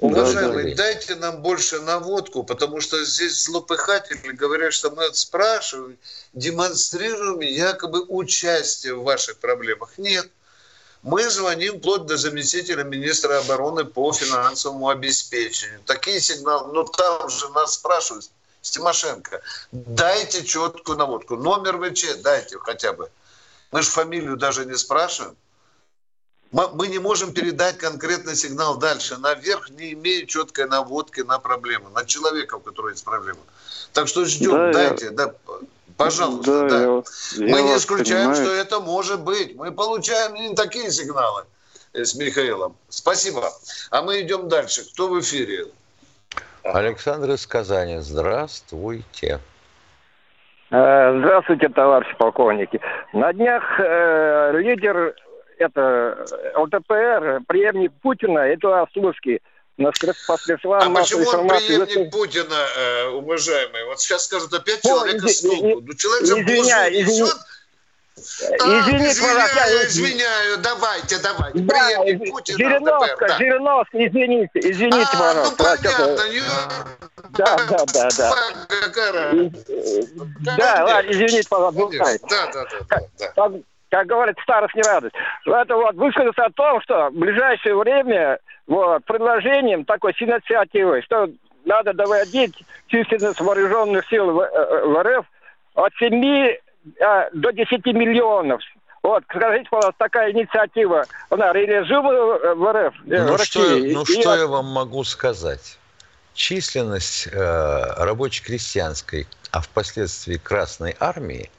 Уважаемый, 0.00 0.74
да, 0.74 0.84
дайте 0.84 1.14
нам 1.14 1.42
больше 1.42 1.78
наводку, 1.80 2.42
потому 2.42 2.80
что 2.80 3.04
здесь 3.04 3.44
злопыхатели 3.44 4.32
говорят, 4.32 4.72
что 4.72 4.90
мы 4.90 5.04
спрашиваем, 5.12 5.98
демонстрируем 6.32 7.40
якобы 7.40 8.02
участие 8.08 8.94
в 8.94 9.02
ваших 9.02 9.38
проблемах. 9.38 9.98
Нет. 9.98 10.30
Мы 11.02 11.28
звоним 11.30 11.78
вплоть 11.78 12.04
до 12.06 12.16
заместителя 12.16 12.84
министра 12.84 13.38
обороны 13.38 13.84
по 13.84 14.12
финансовому 14.12 14.88
обеспечению. 14.88 15.80
Такие 15.86 16.20
сигналы. 16.20 16.72
Но 16.72 16.84
там 16.84 17.28
же 17.30 17.48
нас 17.50 17.74
спрашивают, 17.74 18.30
Стимошенко, 18.60 19.40
дайте 19.72 20.44
четкую 20.44 20.98
наводку. 20.98 21.36
Номер 21.36 21.78
ВЧ 21.78 22.16
дайте 22.22 22.58
хотя 22.58 22.92
бы. 22.92 23.10
Мы 23.72 23.82
же 23.82 23.88
фамилию 23.88 24.36
даже 24.36 24.66
не 24.66 24.76
спрашиваем. 24.76 25.36
Мы 26.52 26.88
не 26.88 26.98
можем 26.98 27.32
передать 27.32 27.78
конкретный 27.78 28.34
сигнал 28.34 28.76
дальше. 28.76 29.16
Наверх 29.16 29.70
не 29.70 29.92
имея 29.92 30.26
четкой 30.26 30.66
наводки 30.66 31.20
на 31.20 31.38
проблему, 31.38 31.88
на 31.90 32.04
человека, 32.04 32.56
у 32.56 32.60
которого 32.60 32.90
есть 32.90 33.04
проблема. 33.04 33.40
Так 33.92 34.08
что 34.08 34.24
ждем, 34.24 34.50
да, 34.50 34.72
дайте, 34.72 35.04
я... 35.06 35.10
да, 35.12 35.34
Пожалуйста, 36.04 36.68
да. 36.68 36.68
да. 36.68 36.82
Я, 36.82 37.52
Мы 37.52 37.58
я 37.58 37.62
не 37.62 37.76
исключаем, 37.76 38.30
понимаю. 38.30 38.44
что 38.46 38.54
это 38.54 38.80
может 38.80 39.20
быть. 39.22 39.54
Мы 39.56 39.70
получаем 39.70 40.34
не 40.34 40.54
такие 40.54 40.90
сигналы. 40.90 41.44
с 41.92 42.14
Михаилом. 42.14 42.74
Спасибо. 42.88 43.42
А 43.90 44.02
мы 44.02 44.20
идем 44.20 44.48
дальше. 44.48 44.82
Кто 44.92 45.08
в 45.08 45.20
эфире? 45.20 45.66
Александр 46.62 47.30
из 47.32 47.46
Казани. 47.46 47.98
Здравствуйте. 47.98 49.40
Э, 50.70 51.18
здравствуйте, 51.18 51.68
товарищи 51.68 52.14
полковники. 52.16 52.80
На 53.12 53.32
днях 53.32 53.62
э, 53.80 54.52
лидер 54.54 55.14
это 55.58 56.24
ЛДПР, 56.56 57.40
преемник 57.48 57.92
Путина, 58.02 58.38
это 58.38 58.86
Слуцкий, 58.92 59.40
а 59.86 60.90
почему 60.90 61.28
он 61.28 61.48
преемник 61.48 62.10
Путина, 62.10 62.66
э, 62.76 63.08
уважаемый? 63.08 63.84
Вот 63.86 64.00
сейчас 64.00 64.26
скажут 64.26 64.52
опять 64.52 64.82
человека 64.82 65.28
с 65.28 65.40
толку. 65.40 65.80
Ну, 65.80 65.94
человек 65.94 66.26
же 66.26 66.34
Божий 66.36 67.02
несет 67.04 67.36
Извините, 68.20 69.10
извиняю, 69.10 69.86
извиняю, 69.86 70.58
давайте, 70.58 71.18
давайте. 71.22 71.58
Да, 71.60 71.74
Приемник 71.74 72.30
Путина, 72.30 72.58
Жириновска, 72.58 73.26
да. 73.28 73.38
Жириновска, 73.38 74.06
извините, 74.06 74.60
извините, 74.60 75.08
а, 75.14 75.18
пожалуйста. 75.18 75.56
Ну, 75.58 75.64
понятно. 75.64 76.16
Да, 77.30 77.56
да, 77.68 77.84
да, 77.94 78.08
да. 78.18 78.32
Да, 80.58 80.84
ладно, 80.84 81.10
извините, 81.10 81.48
пожалуйста. 81.48 82.18
Да, 82.28 82.46
да, 82.52 82.66
да. 82.88 83.48
да. 83.48 83.58
Как 83.90 84.06
говорится, 84.06 84.42
старость 84.42 84.74
не 84.74 84.82
радость. 84.82 85.14
Это 85.46 85.74
вот 85.74 85.94
высказаться 85.96 86.44
о 86.44 86.50
том, 86.50 86.80
что 86.82 87.08
в 87.10 87.14
ближайшее 87.14 87.76
время 87.76 88.38
вот, 88.70 89.04
предложением 89.04 89.84
такой 89.84 90.14
с 90.14 90.22
инициативой, 90.22 91.02
что 91.02 91.28
надо 91.64 91.92
доводить 91.92 92.54
численность 92.86 93.40
вооруженных 93.40 94.06
сил 94.08 94.30
в, 94.30 94.40
э, 94.42 94.84
в 94.86 95.02
РФ 95.02 95.26
от 95.74 95.92
7 95.98 96.56
а, 97.00 97.28
до 97.32 97.52
10 97.52 97.84
миллионов. 97.86 98.62
Вот, 99.02 99.24
скажите, 99.28 99.66
пожалуйста, 99.68 99.98
такая 99.98 100.30
инициатива, 100.30 101.04
она 101.30 101.52
реализуема 101.52 102.54
в 102.54 102.72
РФ? 102.72 102.94
Э, 103.08 103.26
ну, 103.26 103.36
в 103.36 103.42
что, 103.42 103.58
ну, 103.58 104.02
и... 104.02 104.04
что 104.04 104.36
я 104.36 104.46
вам 104.46 104.66
могу 104.66 105.02
сказать? 105.02 105.76
Численность 106.34 107.26
э, 107.26 107.94
рабоче-крестьянской, 107.96 109.26
а 109.50 109.62
впоследствии 109.62 110.36
Красной 110.36 110.94
Армии 111.00 111.50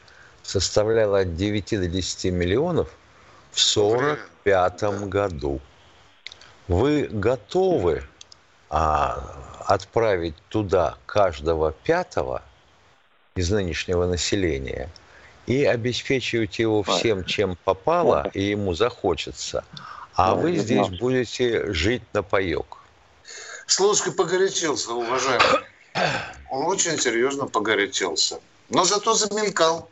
составляла 0.44 1.20
от 1.20 1.36
9 1.36 1.72
до 1.72 1.88
10 1.88 2.32
миллионов 2.32 2.88
в 3.52 3.60
1945 3.76 5.10
году. 5.10 5.60
Вы 6.68 7.08
готовы 7.12 8.04
а, 8.70 9.36
отправить 9.66 10.36
туда 10.50 10.98
каждого 11.06 11.72
пятого 11.72 12.42
из 13.36 13.50
нынешнего 13.52 14.06
населения– 14.06 14.90
и 15.48 15.66
обеспечивать 15.66 16.60
его 16.60 16.84
всем, 16.84 17.26
чем 17.26 17.58
попало, 17.64 18.30
и 18.34 18.42
ему 18.42 18.74
захочется, 18.74 19.64
а 20.16 20.36
вы 20.36 20.56
здесь 20.56 20.88
будете 21.00 21.74
жить 21.74 22.04
на 22.14 22.24
паек. 22.24 22.78
Слушай, 23.66 24.12
погорячился, 24.12 24.94
уважаемый. 24.94 25.66
Он 26.50 26.66
очень 26.66 26.98
серьезно 26.98 27.48
погорячился. 27.48 28.40
Но 28.70 28.84
зато 28.86 29.14
замелькал. 29.14 29.90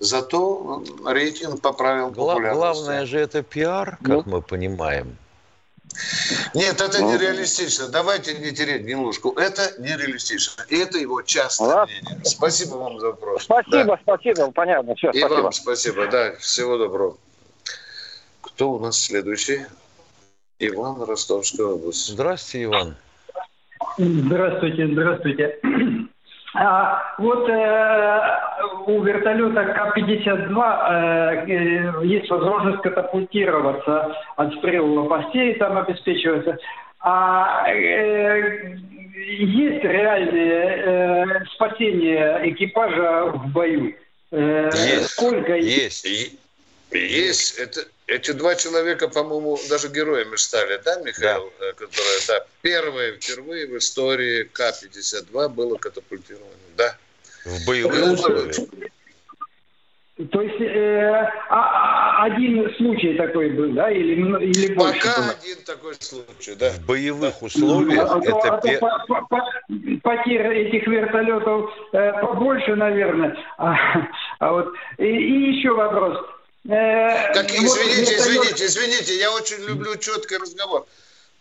Зато 0.00 0.84
рейтинг 1.04 1.60
поправил 1.60 2.10
популярность. 2.10 2.54
Главное 2.54 3.06
же 3.06 3.18
это 3.18 3.42
пиар, 3.42 3.98
как 4.02 4.08
ну. 4.08 4.22
мы 4.26 4.42
понимаем. 4.42 5.16
Нет, 6.54 6.80
это 6.80 7.00
ну, 7.00 7.12
нереалистично. 7.12 7.88
Давайте 7.88 8.34
не 8.34 8.52
тереть 8.52 8.82
Гнилушку. 8.82 9.32
Это 9.32 9.80
нереалистично. 9.80 10.64
И 10.68 10.76
это 10.76 10.98
его 10.98 11.22
частное 11.22 11.68
ладно. 11.68 11.94
мнение. 11.94 12.24
Спасибо 12.24 12.76
вам 12.76 12.98
за 12.98 13.06
вопрос. 13.08 13.44
Спасибо, 13.44 13.84
да. 13.84 13.98
спасибо. 14.02 14.50
Понятно. 14.52 14.94
Все, 14.94 15.10
И 15.10 15.18
спасибо. 15.18 15.40
вам 15.40 15.52
спасибо. 15.52 16.06
Да, 16.08 16.36
всего 16.36 16.78
доброго. 16.78 17.16
Кто 18.40 18.72
у 18.72 18.78
нас 18.78 19.00
следующий? 19.00 19.66
Иван, 20.58 21.02
Ростовская 21.02 21.66
область. 21.66 22.08
Здравствуйте, 22.08 22.64
Иван. 22.64 22.96
Здравствуйте, 23.96 24.88
здравствуйте. 24.92 25.60
А, 26.54 27.14
вот 27.18 27.46
э, 27.48 28.20
у 28.86 29.02
вертолета 29.02 29.64
К-52 29.64 31.48
э, 31.50 32.06
есть 32.06 32.30
возможность 32.30 32.82
катапультироваться, 32.82 34.16
отстрел 34.36 34.92
лопастей 34.94 35.54
там 35.54 35.78
обеспечивается. 35.78 36.58
А 37.00 37.68
э, 37.70 38.76
есть 39.14 39.84
реальное 39.84 41.42
э, 41.42 41.44
спасение 41.54 42.50
экипажа 42.50 43.26
в 43.26 43.52
бою? 43.52 43.94
Э, 44.30 44.70
есть. 44.74 45.10
Сколько 45.10 45.54
есть? 45.54 46.06
Есть. 46.92 47.58
Это, 47.58 47.80
эти 48.06 48.30
два 48.32 48.54
человека, 48.54 49.08
по-моему, 49.08 49.58
даже 49.68 49.88
героями 49.88 50.36
стали, 50.36 50.80
да, 50.84 51.00
Михаил? 51.00 51.52
Да. 51.60 51.66
Э, 51.66 51.72
которые, 51.72 52.18
да, 52.26 52.46
первые 52.62 53.12
впервые 53.20 53.66
в 53.66 53.76
истории 53.76 54.44
К-52 54.44 55.48
было 55.50 55.76
катапультировано, 55.76 56.46
да. 56.76 56.96
В 57.44 57.66
боевых 57.66 58.12
условиях. 58.12 58.56
То 60.32 60.42
есть 60.42 60.60
э, 60.60 61.30
а, 61.48 62.18
а, 62.18 62.24
один 62.24 62.68
случай 62.76 63.14
такой 63.14 63.50
был, 63.50 63.72
да, 63.72 63.88
или, 63.88 64.14
или 64.14 64.74
больше? 64.74 64.98
Пока 64.98 65.22
было? 65.22 65.30
один 65.30 65.64
такой 65.64 65.94
случай, 66.00 66.56
да. 66.56 66.70
В 66.70 66.86
боевых 66.86 67.40
условиях 67.40 68.10
а, 68.10 68.18
это... 68.18 68.54
А, 68.54 68.60
пе... 68.60 68.78
по, 68.78 69.04
по, 69.06 69.26
по, 69.28 69.40
потерь 70.02 70.66
этих 70.66 70.88
вертолетов 70.88 71.70
э, 71.92 72.12
побольше, 72.20 72.74
наверное. 72.74 73.36
А, 73.58 73.76
а 74.40 74.52
вот 74.52 74.74
и, 74.98 75.04
и 75.04 75.56
еще 75.56 75.70
вопрос. 75.70 76.18
Э, 76.68 77.32
как, 77.32 77.52
извините, 77.52 78.16
извините, 78.16 78.66
извините, 78.66 79.14
я 79.20 79.30
очень 79.32 79.64
люблю 79.68 79.94
четкий 79.98 80.36
разговор. 80.36 80.84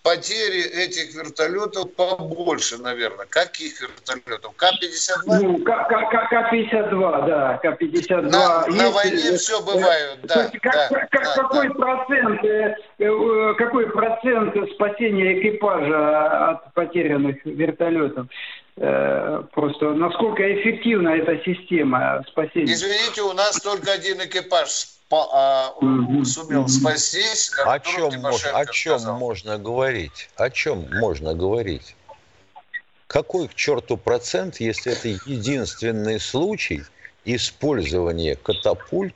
Потери 0.04 0.62
этих 0.62 1.14
вертолетов 1.16 1.94
побольше, 1.94 2.78
наверное. 2.78 3.26
Каких 3.26 3.82
вертолетов? 3.82 4.56
К-52? 4.56 5.40
Ну, 5.42 5.58
К-52, 5.60 7.28
да, 7.28 7.60
К-52. 7.62 8.22
На, 8.22 8.66
на 8.68 8.92
войне 8.92 9.38
все 9.38 9.62
бывает, 9.62 10.20
да. 10.24 10.50
Как, 10.62 10.74
да, 10.74 11.08
как, 11.12 11.24
да 11.24 11.36
какой, 11.36 11.68
да. 11.68 11.74
Процент, 11.74 12.44
э, 12.46 12.76
э, 13.00 13.54
какой 13.58 13.90
процент 13.92 14.56
спасения 14.76 15.40
экипажа 15.40 16.52
от 16.52 16.74
потерянных 16.74 17.44
вертолетов? 17.46 18.28
Просто 18.78 19.94
насколько 19.94 20.44
эффективна 20.54 21.10
эта 21.10 21.44
система 21.44 22.24
спасения? 22.28 22.72
Извините, 22.72 23.24
у 23.24 23.34
нас 23.34 23.60
только 23.60 23.92
один 23.92 24.20
экипаж 24.20 24.88
по, 25.10 25.28
а, 25.34 25.74
сумел 26.24 26.68
спастись. 26.68 27.52
О 27.66 27.80
чем, 27.80 28.22
мож, 28.22 28.46
о 28.46 28.66
чем 28.68 29.02
можно 29.02 29.58
говорить? 29.58 30.30
О 30.36 30.52
чем 30.52 30.88
можно 30.92 31.34
говорить? 31.34 31.96
Какой 33.08 33.48
к 33.48 33.56
черту 33.56 33.98
процент, 33.98 34.58
если 34.60 34.92
это 34.92 35.08
единственный 35.08 36.20
случай 36.20 36.84
использования 37.26 38.36
катапульт 38.36 39.16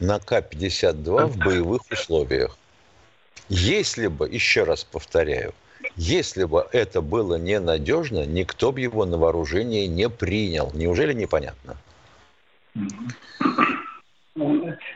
на 0.00 0.18
К-52 0.18 1.26
в 1.26 1.36
боевых 1.36 1.82
условиях? 1.90 2.56
Если 3.48 4.08
бы, 4.08 4.28
еще 4.28 4.64
раз 4.64 4.82
повторяю, 4.82 5.54
если 5.96 6.44
бы 6.44 6.66
это 6.72 7.00
было 7.00 7.36
ненадежно, 7.36 8.26
никто 8.26 8.70
бы 8.70 8.80
его 8.80 9.06
на 9.06 9.16
вооружение 9.16 9.86
не 9.86 10.08
принял. 10.08 10.70
Неужели 10.74 11.12
непонятно? 11.14 11.76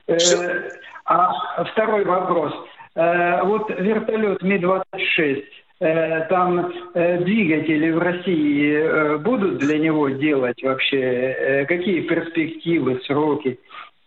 Э, 0.07 0.71
а 1.07 1.65
второй 1.65 2.05
вопрос. 2.05 2.53
Э, 2.95 3.43
вот 3.45 3.71
вертолет 3.71 4.43
Ми-26, 4.43 5.45
э, 5.81 6.21
там 6.29 6.71
двигатели 6.95 7.91
в 7.91 7.99
России 7.99 9.17
будут 9.19 9.59
для 9.59 9.79
него 9.79 10.11
делать 10.11 10.63
вообще? 10.63 11.65
Какие 11.67 12.03
перспективы, 12.03 13.01
сроки? 13.07 13.59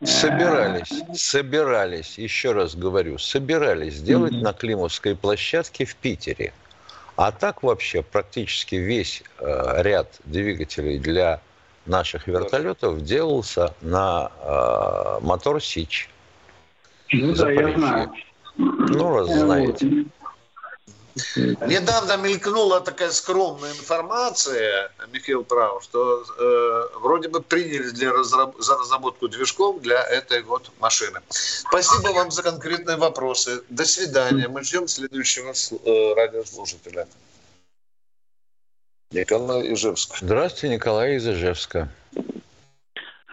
Собирались, 0.04 1.02
собирались, 1.14 2.18
еще 2.18 2.52
раз 2.52 2.76
говорю, 2.76 3.18
собирались 3.18 3.94
сделать 3.94 4.34
mm-hmm. 4.34 4.42
на 4.42 4.54
Климовской 4.54 5.16
площадке 5.16 5.86
в 5.86 5.96
Питере. 5.96 6.52
А 7.16 7.32
так 7.32 7.62
вообще 7.62 8.02
практически 8.02 8.76
весь 8.76 9.24
э, 9.40 9.82
ряд 9.84 10.20
двигателей 10.26 10.98
для 10.98 11.42
наших 11.86 12.28
вертолетов 12.28 13.04
делался 13.04 13.74
на 13.82 14.32
э, 14.42 15.20
мотор 15.26 15.62
Сич. 15.62 16.10
Ну 17.12 17.36
да, 17.36 17.52
я 17.52 17.78
знаю. 17.78 18.14
Ну, 18.58 19.18
раз 19.18 19.28
знаете. 19.28 20.06
Недавно 21.36 22.18
мелькнула 22.18 22.82
такая 22.82 23.12
скромная 23.12 23.72
информация, 23.72 24.92
Михаил 25.12 25.44
Прав, 25.44 25.84
что 25.84 26.24
э, 26.24 26.98
вроде 27.00 27.30
бы 27.30 27.42
приняли 27.42 27.90
для 27.92 28.12
разраб- 28.12 28.60
за 28.60 28.76
разработку 28.78 29.28
движков 29.28 29.82
для 29.82 30.02
этой 30.02 30.42
вот 30.42 30.72
машины. 30.80 31.20
Спасибо 31.30 32.14
вам 32.14 32.32
за 32.32 32.42
конкретные 32.42 32.98
вопросы. 32.98 33.64
До 33.70 33.86
свидания. 33.86 34.48
Мы 34.48 34.64
ждем 34.64 34.88
следующего 34.88 35.52
э, 35.52 36.14
радиослушателя. 36.16 37.08
Николай 39.12 39.74
Ижевск. 39.74 40.18
Здравствуйте, 40.20 40.76
Николай 40.76 41.16
из 41.18 41.28
Ижевска. 41.28 41.90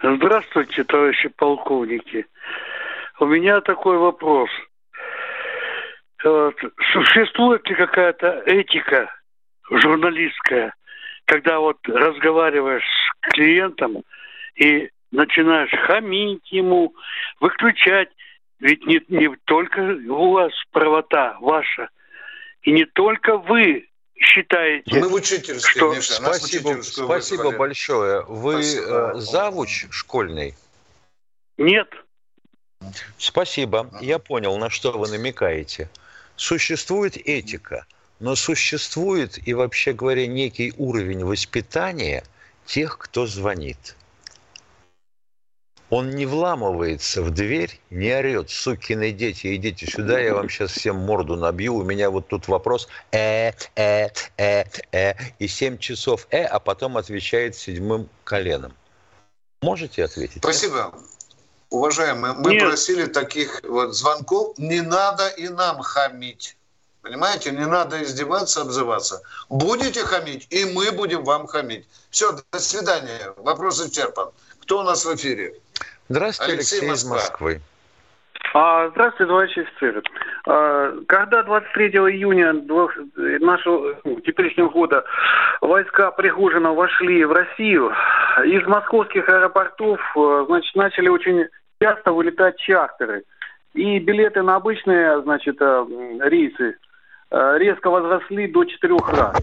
Здравствуйте, 0.03 0.83
товарищи 0.83 1.29
полковники. 1.29 2.27
У 3.19 3.25
меня 3.25 3.61
такой 3.61 3.97
вопрос. 3.97 4.49
Э, 6.23 6.51
существует 6.91 7.67
ли 7.67 7.75
какая-то 7.75 8.43
этика 8.45 9.13
журналистская, 9.69 10.73
когда 11.25 11.59
вот 11.59 11.77
разговариваешь 11.87 12.83
с 12.83 13.29
клиентом 13.33 14.03
и 14.55 14.89
начинаешь 15.11 15.71
хамить 15.87 16.51
ему, 16.51 16.93
выключать. 17.39 18.09
Ведь 18.59 18.85
не, 18.85 19.01
не 19.07 19.35
только 19.45 19.79
у 19.79 20.33
вас 20.33 20.51
правота 20.71 21.37
ваша, 21.41 21.89
и 22.61 22.71
не 22.71 22.85
только 22.85 23.37
вы 23.37 23.87
считаете... 24.15 24.99
Мы 24.99 25.09
в 25.09 25.13
учительской, 25.13 25.71
что... 25.71 25.95
Миша, 25.95 26.13
Спасибо, 26.13 26.81
спасибо 26.81 27.57
большое. 27.57 28.23
Вы 28.27 28.63
спасибо. 28.63 29.13
Э, 29.15 29.19
завуч 29.19 29.87
школьный? 29.89 30.53
Нет. 31.57 31.89
Спасибо. 33.17 33.89
Я 33.99 34.19
понял, 34.19 34.57
на 34.57 34.69
что 34.69 34.91
вы 34.91 35.07
намекаете. 35.07 35.89
Существует 36.41 37.17
этика, 37.17 37.85
но 38.19 38.35
существует 38.35 39.37
и, 39.47 39.53
вообще 39.53 39.93
говоря, 39.93 40.25
некий 40.25 40.73
уровень 40.75 41.23
воспитания 41.23 42.23
тех, 42.65 42.97
кто 42.97 43.27
звонит. 43.27 43.95
Он 45.91 46.09
не 46.09 46.25
вламывается 46.25 47.21
в 47.21 47.29
дверь, 47.29 47.79
не 47.91 48.11
орет, 48.11 48.49
сукины 48.49 49.11
дети, 49.11 49.55
идите 49.55 49.85
сюда, 49.85 50.19
я 50.19 50.33
вам 50.33 50.49
сейчас 50.49 50.71
всем 50.71 50.95
морду 50.95 51.35
набью, 51.35 51.75
у 51.75 51.83
меня 51.83 52.09
вот 52.09 52.27
тут 52.27 52.47
вопрос 52.47 52.87
э, 53.11 53.51
э, 53.75 54.07
э, 54.37 54.63
э, 54.91 55.13
и 55.37 55.47
7 55.47 55.77
часов 55.77 56.25
э, 56.31 56.43
а 56.43 56.59
потом 56.59 56.97
отвечает 56.97 57.55
седьмым 57.55 58.09
коленом. 58.23 58.73
Можете 59.61 60.03
ответить? 60.03 60.39
Спасибо. 60.41 60.91
Уважаемые, 61.71 62.33
мы 62.37 62.51
Нет. 62.51 62.63
просили 62.63 63.05
таких 63.05 63.61
вот 63.63 63.95
звонков. 63.95 64.57
Не 64.57 64.81
надо 64.81 65.29
и 65.29 65.47
нам 65.47 65.79
хамить. 65.79 66.57
Понимаете, 67.01 67.51
не 67.51 67.65
надо 67.65 68.03
издеваться, 68.03 68.61
обзываться. 68.61 69.21
Будете 69.49 70.01
хамить, 70.01 70.47
и 70.51 70.65
мы 70.65 70.91
будем 70.91 71.23
вам 71.23 71.47
хамить. 71.47 71.87
Все, 72.09 72.33
до 72.51 72.59
свидания. 72.59 73.33
Вопрос 73.37 73.81
исчерпан. 73.81 74.31
Кто 74.61 74.81
у 74.81 74.83
нас 74.83 75.05
в 75.05 75.15
эфире? 75.15 75.55
Здравствуйте, 76.09 76.53
Алексей, 76.53 76.79
Алексей 76.79 76.93
из 76.93 77.05
Москвы. 77.05 77.61
А, 78.53 78.89
здравствуйте, 78.89 79.29
товарищ 79.29 79.57
офицер. 79.57 80.03
А, 80.45 80.93
когда 81.07 81.43
23 81.43 81.87
июня 81.87 82.53
нашего 83.39 83.95
ну, 84.03 84.19
теперешнего 84.19 84.67
года 84.67 85.05
войска 85.61 86.11
Пригожина 86.11 86.73
вошли 86.73 87.23
в 87.23 87.31
Россию, 87.31 87.93
из 88.43 88.67
московских 88.67 89.29
аэропортов 89.29 90.01
а, 90.17 90.43
значит, 90.47 90.75
начали 90.75 91.07
очень 91.07 91.47
часто 91.81 92.13
вылетать 92.13 92.57
чартеры. 92.59 93.23
И 93.73 93.99
билеты 93.99 94.43
на 94.43 94.57
обычные 94.57 95.21
значит, 95.21 95.61
а, 95.61 95.87
рейсы 96.21 96.77
резко 97.31 97.89
возросли 97.89 98.47
до 98.47 98.65
четырех 98.65 99.07
раз. 99.09 99.37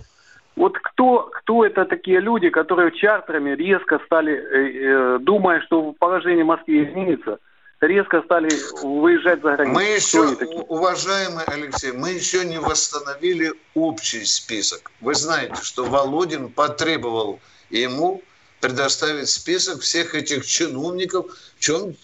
Вот 0.55 0.77
кто, 0.77 1.31
кто 1.33 1.65
это 1.65 1.85
такие 1.85 2.21
люди, 2.21 2.51
которые 2.51 2.91
чартерами 2.91 3.55
резко 3.55 4.01
стали, 4.05 4.35
э, 4.35 5.17
э, 5.17 5.19
думая, 5.21 5.61
что 5.63 5.93
положение 5.93 6.45
Москвы 6.45 6.83
изменится, 6.83 7.39
резко 7.81 8.23
стали 8.23 8.51
выезжать 8.83 9.41
за 9.41 9.55
границу? 9.55 9.75
Мы 9.75 9.85
еще, 9.85 10.21
уважаемый 10.69 11.45
Алексей, 11.47 11.93
мы 11.93 12.11
еще 12.11 12.45
не 12.45 12.59
восстановили 12.59 13.53
общий 13.75 14.25
список. 14.25 14.91
Вы 15.01 15.15
знаете, 15.15 15.63
что 15.63 15.85
Володин 15.85 16.49
потребовал 16.49 17.39
ему 17.71 18.21
предоставить 18.61 19.29
список 19.29 19.81
всех 19.83 20.17
этих 20.17 20.45
чиновников, 20.45 21.27
в 21.57 21.61
чем, 21.61 21.95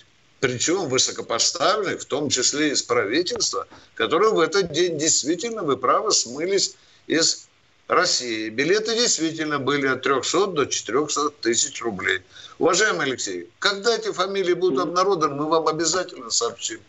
причем 0.40 0.88
высокопоставленных, 0.88 2.02
в 2.02 2.04
том 2.04 2.28
числе 2.28 2.70
из 2.70 2.82
правительства, 2.82 3.66
которые 3.94 4.32
в 4.32 4.38
этот 4.38 4.72
день 4.72 4.98
действительно, 4.98 5.62
вы 5.62 5.76
правы, 5.76 6.12
смылись 6.12 6.76
из 7.06 7.48
России. 7.88 8.48
Билеты 8.48 8.94
действительно 8.94 9.58
были 9.58 9.86
от 9.86 10.02
300 10.02 10.46
до 10.48 10.66
400 10.66 11.30
тысяч 11.40 11.82
рублей. 11.82 12.22
Уважаемый 12.58 13.06
Алексей, 13.06 13.50
когда 13.58 13.96
эти 13.96 14.12
фамилии 14.12 14.54
будут 14.54 14.80
обнародованы, 14.80 15.34
мы 15.34 15.48
вам 15.48 15.68
обязательно 15.68 16.30
сообщим. 16.30 16.80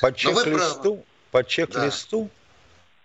По 0.00 0.12
чек-листу, 0.12 1.04
по 1.30 1.42
чек-листу 1.44 2.30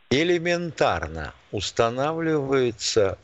да. 0.09 0.17
элементарно 0.17 1.33
устанавливается, 1.51 3.17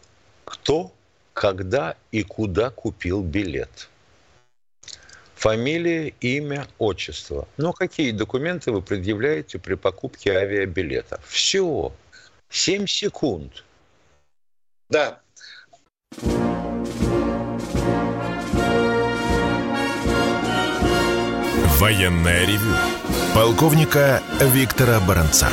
кто, 0.46 0.92
когда 1.34 1.96
и 2.12 2.24
куда 2.24 2.70
купил 2.70 3.22
билет. 3.22 3.90
Фамилия, 5.46 6.12
имя, 6.22 6.66
отчество. 6.80 7.48
Но 7.58 7.72
какие 7.72 8.10
документы 8.10 8.72
вы 8.72 8.82
предъявляете 8.82 9.60
при 9.60 9.76
покупке 9.76 10.32
авиабилета? 10.32 11.20
Все. 11.28 11.92
7 12.50 12.88
секунд– 12.88 13.52
да. 14.90 15.20
Военная 21.80 22.46
ревю. 22.46 22.76
Полковника 23.36 24.22
Виктора 24.42 25.00
Баранца. 25.00 25.50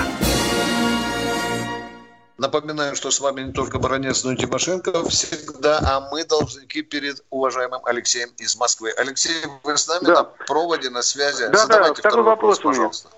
Напоминаю, 2.38 2.96
что 2.96 3.10
с 3.10 3.20
вами 3.20 3.42
не 3.42 3.52
только 3.52 3.78
Баранец, 3.78 4.24
но 4.24 4.32
и 4.32 4.36
Тимошенко 4.36 5.04
всегда, 5.08 5.78
а 5.78 6.08
мы 6.10 6.24
должники 6.24 6.82
перед 6.82 7.22
уважаемым 7.30 7.80
Алексеем 7.84 8.30
из 8.38 8.58
Москвы. 8.58 8.90
Алексей, 8.96 9.44
вы 9.64 9.76
с 9.76 9.86
нами 9.86 10.06
да. 10.06 10.14
на 10.14 10.24
проводе, 10.46 10.90
на 10.90 11.02
связи? 11.02 11.48
Да, 11.48 11.58
Задавайте 11.58 12.02
да, 12.02 12.08
второй 12.08 12.24
вопрос, 12.24 12.58
вопрос 12.58 12.76
пожалуйста. 12.76 13.08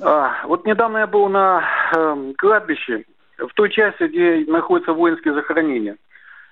А, 0.00 0.46
вот 0.46 0.66
недавно 0.66 0.98
я 0.98 1.06
был 1.06 1.28
на 1.28 1.64
э, 1.94 2.32
кладбище 2.36 3.04
в 3.38 3.52
той 3.54 3.70
части, 3.70 4.04
где 4.04 4.50
находятся 4.50 4.92
воинские 4.92 5.34
захоронения. 5.34 5.96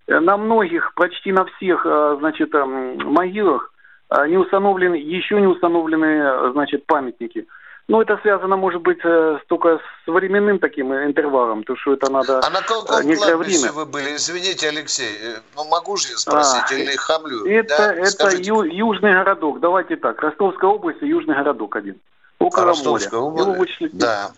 Э, 0.07 0.21
на 0.21 0.37
многих, 0.37 0.93
почти 0.95 1.33
на 1.33 1.45
всех, 1.45 1.85
э, 1.85 2.17
значит, 2.19 2.55
эм, 2.55 2.99
могилах 3.13 3.73
э, 4.11 4.29
не 4.29 4.37
установлены, 4.37 4.97
еще 4.97 5.41
не 5.41 5.47
установлены, 5.47 6.53
значит, 6.53 6.87
памятники. 6.87 7.47
Ну, 7.87 8.01
это 8.01 8.17
связано, 8.23 8.57
может 8.57 8.81
быть, 8.81 9.01
только 9.47 9.79
с 9.79 10.07
временным 10.07 10.59
таким 10.59 10.95
интервалом, 10.95 11.65
то 11.65 11.77
что 11.77 11.93
это 11.93 12.11
надо 12.11 12.39
А 12.39 12.51
на 12.51 12.63
каком 12.63 13.07
некоторое 13.07 13.37
время. 13.37 13.73
вы 13.73 13.85
были? 13.85 14.17
Извините, 14.17 14.69
Алексей, 14.69 15.19
ну 15.55 15.65
могу 15.65 15.97
же 15.99 16.09
я 16.09 16.17
спросить, 16.17 16.71
а, 16.71 16.75
или 16.75 16.97
хамлю? 16.97 17.45
Это, 17.45 17.77
да? 17.77 17.95
это 17.95 18.37
ю, 18.37 18.63
южный 18.63 19.13
городок, 19.13 19.61
давайте 19.61 19.97
так, 19.97 20.19
Ростовская 20.23 20.71
область 20.71 21.03
и 21.03 21.07
южный 21.07 21.35
городок 21.35 21.77
один, 21.77 22.01
около 22.39 22.67
Ростовская 22.67 23.21
моря. 23.21 23.31
Область? 23.33 23.49
Его 23.49 23.59
вычислить. 23.59 23.99
Да. 23.99 24.31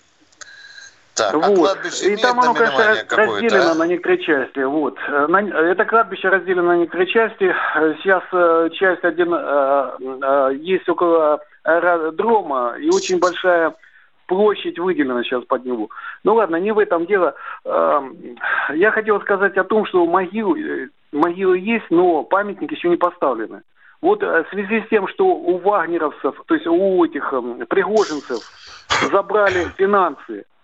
Так, 1.17 1.35
а 1.35 1.39
вот. 1.49 1.79
И 2.03 2.17
там 2.17 2.39
оно, 2.41 2.53
конечно, 2.53 3.17
разделено 3.17 3.71
а? 3.71 3.75
на 3.75 3.87
некоторые 3.87 4.23
части. 4.23 4.59
Вот. 4.59 4.99
Это 5.09 5.85
кладбище 5.87 6.29
разделено 6.29 6.63
на 6.63 6.77
некоторые 6.77 7.07
части. 7.07 7.55
Сейчас 8.03 8.23
э, 8.33 8.69
часть 8.75 9.03
один 9.03 9.33
э, 9.33 9.93
э, 9.99 10.51
есть 10.61 10.87
около 10.87 11.41
аэродрома 11.63 12.75
и 12.79 12.91
очень 12.91 13.19
большая 13.19 13.75
площадь 14.27 14.79
выделена 14.79 15.23
сейчас 15.23 15.43
под 15.45 15.65
него. 15.65 15.89
Ну 16.23 16.35
ладно, 16.35 16.57
не 16.57 16.73
в 16.73 16.79
этом 16.79 17.07
дело. 17.07 17.35
Я 17.65 18.91
хотел 18.91 19.21
сказать 19.21 19.57
о 19.57 19.65
том, 19.65 19.87
что 19.87 20.05
могилы, 20.05 20.91
могилы 21.13 21.59
есть, 21.59 21.87
но 21.91 22.25
памятники 22.25 22.75
еще 22.75 22.89
не 22.89 22.97
поставлены. 22.97 23.63
Вот 24.03 24.23
в 24.23 24.47
связи 24.51 24.83
с 24.83 24.89
тем, 24.91 25.09
что 25.09 25.27
у 25.27 25.59
вагнеровцев, 25.59 26.43
то 26.47 26.55
есть 26.55 26.67
у 26.67 27.05
этих 27.05 27.33
пригожинцев 27.69 28.41
забрали 29.11 29.69
финансы, 29.79 30.45
а 30.45 30.56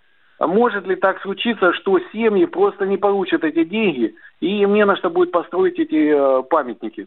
может 0.47 0.87
ли 0.87 0.97
так 0.97 1.21
случиться, 1.23 1.73
что 1.73 2.01
семьи 2.13 2.47
просто 2.47 2.85
не 2.85 2.97
получат 2.97 3.45
эти 3.45 3.65
деньги, 3.65 4.15
и 4.41 4.63
им 4.63 4.75
не 4.75 4.85
на 4.85 4.97
что 4.97 5.09
будет 5.09 5.31
построить 5.31 5.79
эти 5.79 6.41
э, 6.41 6.43
памятники? 6.43 7.07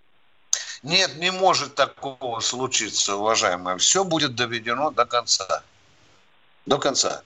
Нет, 0.83 1.17
не 1.17 1.31
может 1.31 1.75
такого 1.75 2.39
случиться, 2.39 3.17
уважаемые. 3.17 3.77
Все 3.77 4.03
будет 4.03 4.35
доведено 4.35 4.91
до 4.91 5.05
конца. 5.05 5.63
До 6.65 6.77
конца. 6.77 7.23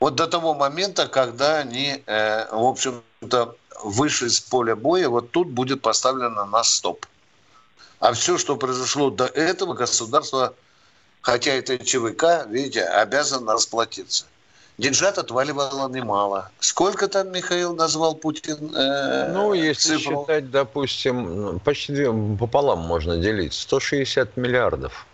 Вот 0.00 0.14
до 0.14 0.26
того 0.26 0.54
момента, 0.54 1.08
когда 1.08 1.58
они, 1.58 2.02
э, 2.06 2.46
в 2.52 2.64
общем-то, 2.64 3.56
вышли 3.82 4.28
с 4.28 4.40
поля 4.40 4.76
боя, 4.76 5.08
вот 5.08 5.32
тут 5.32 5.48
будет 5.48 5.82
поставлено 5.82 6.44
на 6.44 6.62
стоп. 6.62 7.06
А 7.98 8.12
все, 8.12 8.38
что 8.38 8.56
произошло 8.56 9.10
до 9.10 9.24
этого, 9.24 9.74
государство, 9.74 10.54
хотя 11.22 11.52
это 11.54 11.76
ЧВК, 11.78 12.46
видите, 12.48 12.84
обязано 12.84 13.54
расплатиться. 13.54 14.26
Деньжат 14.78 15.18
отваливало 15.18 15.88
немало. 15.88 16.50
Сколько 16.60 17.08
там 17.08 17.32
Михаил 17.32 17.74
назвал 17.74 18.14
Путин? 18.14 18.72
Э, 18.76 19.32
ну, 19.32 19.52
если 19.52 19.96
цифру? 19.96 20.22
считать, 20.22 20.50
допустим, 20.52 21.42
ну, 21.42 21.58
почти 21.58 22.04
пополам 22.38 22.78
можно 22.78 23.18
делить. 23.18 23.54
160 23.54 24.36
миллиардов. 24.36 25.04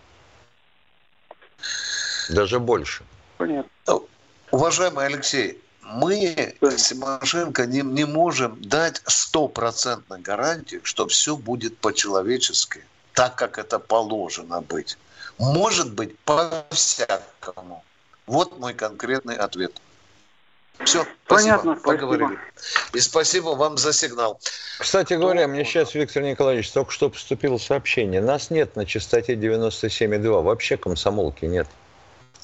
Даже 2.29 2.59
больше. 2.59 3.03
Понятно. 3.37 3.71
Ну, 3.87 4.07
уважаемый 4.51 5.07
Алексей, 5.07 5.59
мы, 5.81 6.55
Тимошенко, 6.61 7.65
не, 7.65 7.81
не 7.81 8.05
можем 8.05 8.61
дать 8.61 9.01
стопроцентной 9.07 10.21
гарантии, 10.21 10.79
что 10.83 11.07
все 11.07 11.35
будет 11.35 11.79
по-человечески, 11.79 12.85
так, 13.13 13.35
как 13.35 13.57
это 13.57 13.79
положено 13.79 14.61
быть. 14.61 14.95
Может 15.39 15.91
быть, 15.93 16.17
по-всякому. 16.19 17.83
Вот 18.27 18.57
мой 18.59 18.73
конкретный 18.73 19.35
ответ. 19.35 19.71
Все, 20.83 21.05
Понятно, 21.27 21.77
спасибо, 21.79 21.97
поговорили. 21.97 22.39
И 22.93 22.99
спасибо 22.99 23.49
вам 23.49 23.77
за 23.77 23.93
сигнал. 23.93 24.39
Кстати 24.77 25.13
говоря, 25.13 25.47
мне 25.47 25.63
сейчас, 25.63 25.95
Виктор 25.95 26.21
Николаевич, 26.23 26.69
только 26.71 26.91
что 26.91 27.09
поступило 27.09 27.57
сообщение. 27.57 28.21
Нас 28.21 28.49
нет 28.49 28.75
на 28.75 28.85
частоте 28.85 29.35
97,2. 29.35 30.43
Вообще 30.43 30.75
комсомолки 30.75 31.45
нет. 31.45 31.67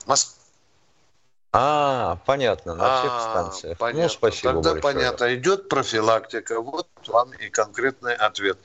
Мос... 0.05 0.37
А, 1.53 2.17
понятно, 2.25 2.75
на 2.75 2.99
всех 2.99 3.11
а, 3.13 3.31
станциях. 3.31 3.71
Ну, 3.71 3.75
понятно. 3.75 4.03
Ну, 4.03 4.09
спасибо 4.09 4.53
Тогда 4.53 4.71
большое. 4.71 4.93
понятно. 4.93 5.35
Идет 5.35 5.67
профилактика. 5.67 6.61
Вот 6.61 6.87
вам 7.07 7.33
и 7.33 7.49
конкретный 7.49 8.13
ответ. 8.13 8.57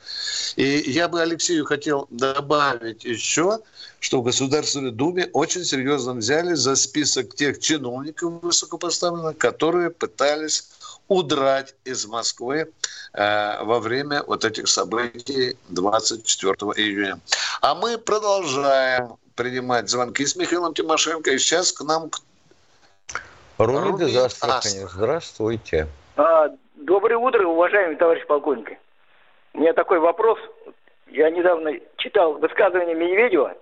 И 0.54 0.64
я 0.90 1.08
бы 1.08 1.20
Алексею 1.20 1.64
хотел 1.64 2.06
добавить 2.10 3.04
еще, 3.04 3.58
что 3.98 4.20
в 4.20 4.24
Государственной 4.24 4.92
Думе 4.92 5.28
очень 5.32 5.64
серьезно 5.64 6.14
взяли 6.14 6.54
за 6.54 6.76
список 6.76 7.34
тех 7.34 7.58
чиновников 7.58 8.34
высокопоставленных, 8.42 9.36
которые 9.36 9.90
пытались 9.90 10.68
удрать 11.08 11.74
из 11.84 12.06
Москвы 12.06 12.70
э, 13.14 13.64
во 13.64 13.80
время 13.80 14.22
вот 14.24 14.44
этих 14.44 14.68
событий 14.68 15.56
24 15.70 16.54
июня. 16.76 17.18
А 17.62 17.74
мы 17.74 17.98
продолжаем 17.98 19.16
принимать 19.34 19.88
звонки 19.90 20.24
с 20.24 20.36
Михаилом 20.36 20.72
Тимошенко. 20.72 21.32
И 21.32 21.38
сейчас 21.38 21.72
к 21.72 21.82
нам 21.82 22.10
Румид 23.58 24.00
из 24.00 24.16
Астрахани. 24.16 24.86
Здравствуйте. 24.86 25.86
А, 26.16 26.50
доброе 26.74 27.16
утро, 27.16 27.46
уважаемый 27.46 27.96
товарищ 27.96 28.26
полковник. 28.26 28.78
У 29.54 29.60
меня 29.60 29.72
такой 29.72 29.98
вопрос. 29.98 30.38
Я 31.08 31.30
недавно 31.30 31.72
читал 31.96 32.34
высказывание 32.34 32.94
Медведева. 32.94 33.54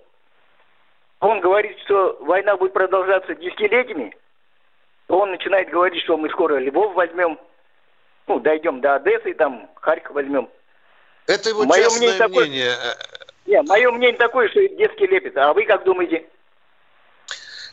Он 1.21 1.39
говорит, 1.39 1.77
что 1.85 2.17
война 2.21 2.57
будет 2.57 2.73
продолжаться 2.73 3.35
десятилетиями. 3.35 4.13
Он 5.07 5.31
начинает 5.31 5.69
говорить, 5.69 6.03
что 6.03 6.17
мы 6.17 6.29
скоро 6.29 6.57
Львов 6.57 6.93
возьмем, 6.93 7.39
ну, 8.27 8.39
дойдем 8.39 8.81
до 8.81 8.95
Одессы, 8.95 9.33
там 9.33 9.69
Харьков 9.75 10.15
возьмем. 10.15 10.49
Это 11.27 11.49
его 11.49 11.63
мое 11.63 11.83
частное 11.83 11.99
мнение. 11.99 12.19
Такое... 12.19 12.45
мнение. 12.45 12.71
Нет, 13.45 13.67
мое 13.67 13.91
мнение 13.91 14.17
такое, 14.17 14.49
что 14.49 14.67
детский 14.67 15.07
лепит. 15.07 15.37
А 15.37 15.53
вы 15.53 15.65
как 15.65 15.83
думаете? 15.83 16.25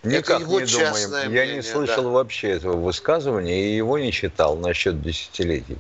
Никак 0.03 0.41
это 0.41 0.51
его 0.51 0.61
не 0.61 0.67
думаем. 0.67 1.11
Мнение, 1.31 1.47
Я 1.47 1.55
не 1.57 1.63
слышал 1.63 2.05
да. 2.05 2.09
вообще 2.11 2.51
этого 2.51 2.77
высказывания 2.77 3.63
и 3.63 3.77
его 3.77 3.99
не 3.99 4.11
читал 4.13 4.57
насчет 4.57 5.01
десятилетий. 5.01 5.79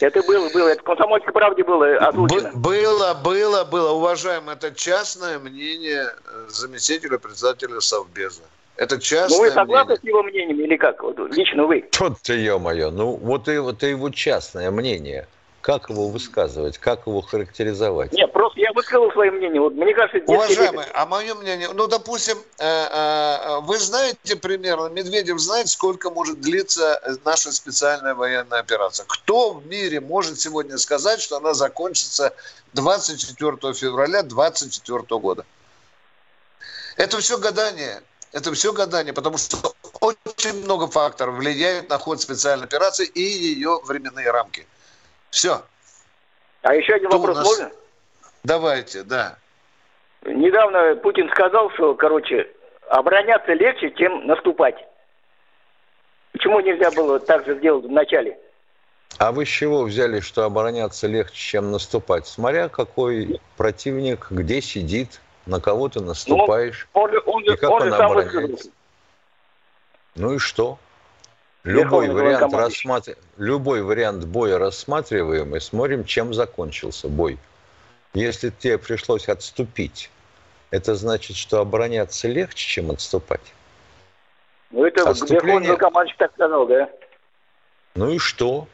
Это 0.00 0.22
было, 0.22 0.48
было. 0.50 0.68
Это 0.68 0.80
в 0.80 0.84
«Комсомольской 0.84 1.32
правде» 1.32 1.64
было 1.64 1.96
озвучено. 1.96 2.52
Было, 2.54 3.14
было, 3.14 3.64
было. 3.64 3.90
Уважаемый, 3.92 4.54
это 4.54 4.72
частное 4.72 5.38
мнение 5.40 6.04
э, 6.04 6.46
заместителя 6.48 7.18
председателя 7.18 7.80
Совбеза. 7.80 8.42
Это 8.76 9.00
частное 9.00 9.38
Ну, 9.38 9.44
вы 9.44 9.50
согласны 9.50 9.94
мнение. 9.94 10.00
с 10.00 10.04
его 10.04 10.22
мнением 10.22 10.60
или 10.60 10.76
как? 10.76 11.02
Лично 11.32 11.64
вы? 11.66 11.82
Тот 11.90 12.20
ты, 12.22 12.34
ё-моё. 12.34 12.90
Ну, 12.92 13.16
вот 13.16 13.48
это 13.48 13.86
его 13.86 14.10
частное 14.10 14.70
мнение. 14.70 15.26
Как 15.68 15.90
его 15.90 16.08
высказывать, 16.08 16.78
как 16.78 17.06
его 17.06 17.20
характеризовать? 17.20 18.10
Нет, 18.14 18.32
просто 18.32 18.58
я 18.58 18.72
высказал 18.72 19.12
свое 19.12 19.30
мнение. 19.30 19.60
Вот 19.60 19.74
мне 19.74 19.92
кажется, 19.92 20.18
Уважаемый, 20.26 20.86
а 20.94 21.04
мое 21.04 21.34
мнение, 21.34 21.68
ну, 21.74 21.86
допустим, 21.86 22.38
э, 22.56 22.64
э, 22.66 23.60
вы 23.60 23.76
знаете 23.78 24.36
примерно, 24.36 24.88
Медведев 24.88 25.38
знает, 25.38 25.68
сколько 25.68 26.08
может 26.08 26.40
длиться 26.40 26.98
наша 27.26 27.52
специальная 27.52 28.14
военная 28.14 28.60
операция. 28.60 29.04
Кто 29.06 29.52
в 29.52 29.66
мире 29.66 30.00
может 30.00 30.40
сегодня 30.40 30.78
сказать, 30.78 31.20
что 31.20 31.36
она 31.36 31.52
закончится 31.52 32.32
24 32.72 33.74
февраля 33.74 34.22
2024 34.22 35.20
года? 35.20 35.44
Это 36.96 37.18
все 37.18 37.36
гадание. 37.36 38.00
Это 38.32 38.54
все 38.54 38.72
гадание, 38.72 39.12
потому 39.12 39.36
что 39.36 39.74
очень 40.00 40.64
много 40.64 40.88
факторов 40.88 41.34
влияют 41.34 41.90
на 41.90 41.98
ход 41.98 42.22
специальной 42.22 42.64
операции 42.64 43.04
и 43.04 43.20
ее 43.20 43.82
временные 43.84 44.30
рамки. 44.30 44.66
Все. 45.30 45.62
А 46.62 46.74
еще 46.74 46.94
один 46.94 47.08
Кто 47.08 47.18
вопрос 47.18 47.36
нас... 47.36 47.46
можно? 47.46 47.70
Давайте, 48.44 49.02
да. 49.02 49.36
Недавно 50.24 50.96
Путин 50.96 51.28
сказал, 51.30 51.70
что, 51.72 51.94
короче, 51.94 52.50
обороняться 52.88 53.52
легче, 53.52 53.90
чем 53.92 54.26
наступать. 54.26 54.76
Почему 56.32 56.60
нельзя 56.60 56.90
было 56.90 57.18
так 57.18 57.46
же 57.46 57.56
сделать 57.58 57.84
в 57.84 57.90
начале? 57.90 58.38
А 59.18 59.32
вы 59.32 59.46
с 59.46 59.48
чего 59.48 59.84
взяли, 59.84 60.20
что 60.20 60.44
обороняться 60.44 61.06
легче, 61.06 61.34
чем 61.34 61.70
наступать? 61.70 62.26
Смотря 62.26 62.68
какой 62.68 63.40
противник, 63.56 64.28
где 64.30 64.60
сидит, 64.60 65.20
на 65.46 65.60
кого 65.60 65.88
ты 65.88 66.00
наступаешь, 66.00 66.86
ну, 66.94 67.00
он, 67.00 67.10
он, 67.26 67.42
и 67.44 67.56
как 67.56 67.70
он, 67.70 67.82
он 67.82 67.94
обороняется. 67.94 68.70
Ну 70.14 70.34
и 70.34 70.38
что? 70.38 70.78
Любой 71.64 72.08
вариант, 72.08 72.54
рассматр... 72.54 73.16
Любой 73.36 73.82
вариант 73.82 74.24
боя 74.24 74.58
рассматриваем 74.58 75.54
и 75.56 75.60
смотрим, 75.60 76.04
чем 76.04 76.32
закончился 76.32 77.08
бой. 77.08 77.38
Если 78.14 78.50
тебе 78.50 78.78
пришлось 78.78 79.28
отступить, 79.28 80.10
это 80.70 80.94
значит, 80.94 81.36
что 81.36 81.60
обороняться 81.60 82.28
легче, 82.28 82.66
чем 82.66 82.90
отступать. 82.90 83.52
Ну, 84.70 84.84
это 84.84 85.08
Отступление... 85.08 85.76
командчик 85.76 86.18
так 86.18 86.32
сказал, 86.32 86.66
да? 86.66 86.88
Ну 87.94 88.10
и 88.10 88.18
что? 88.18 88.68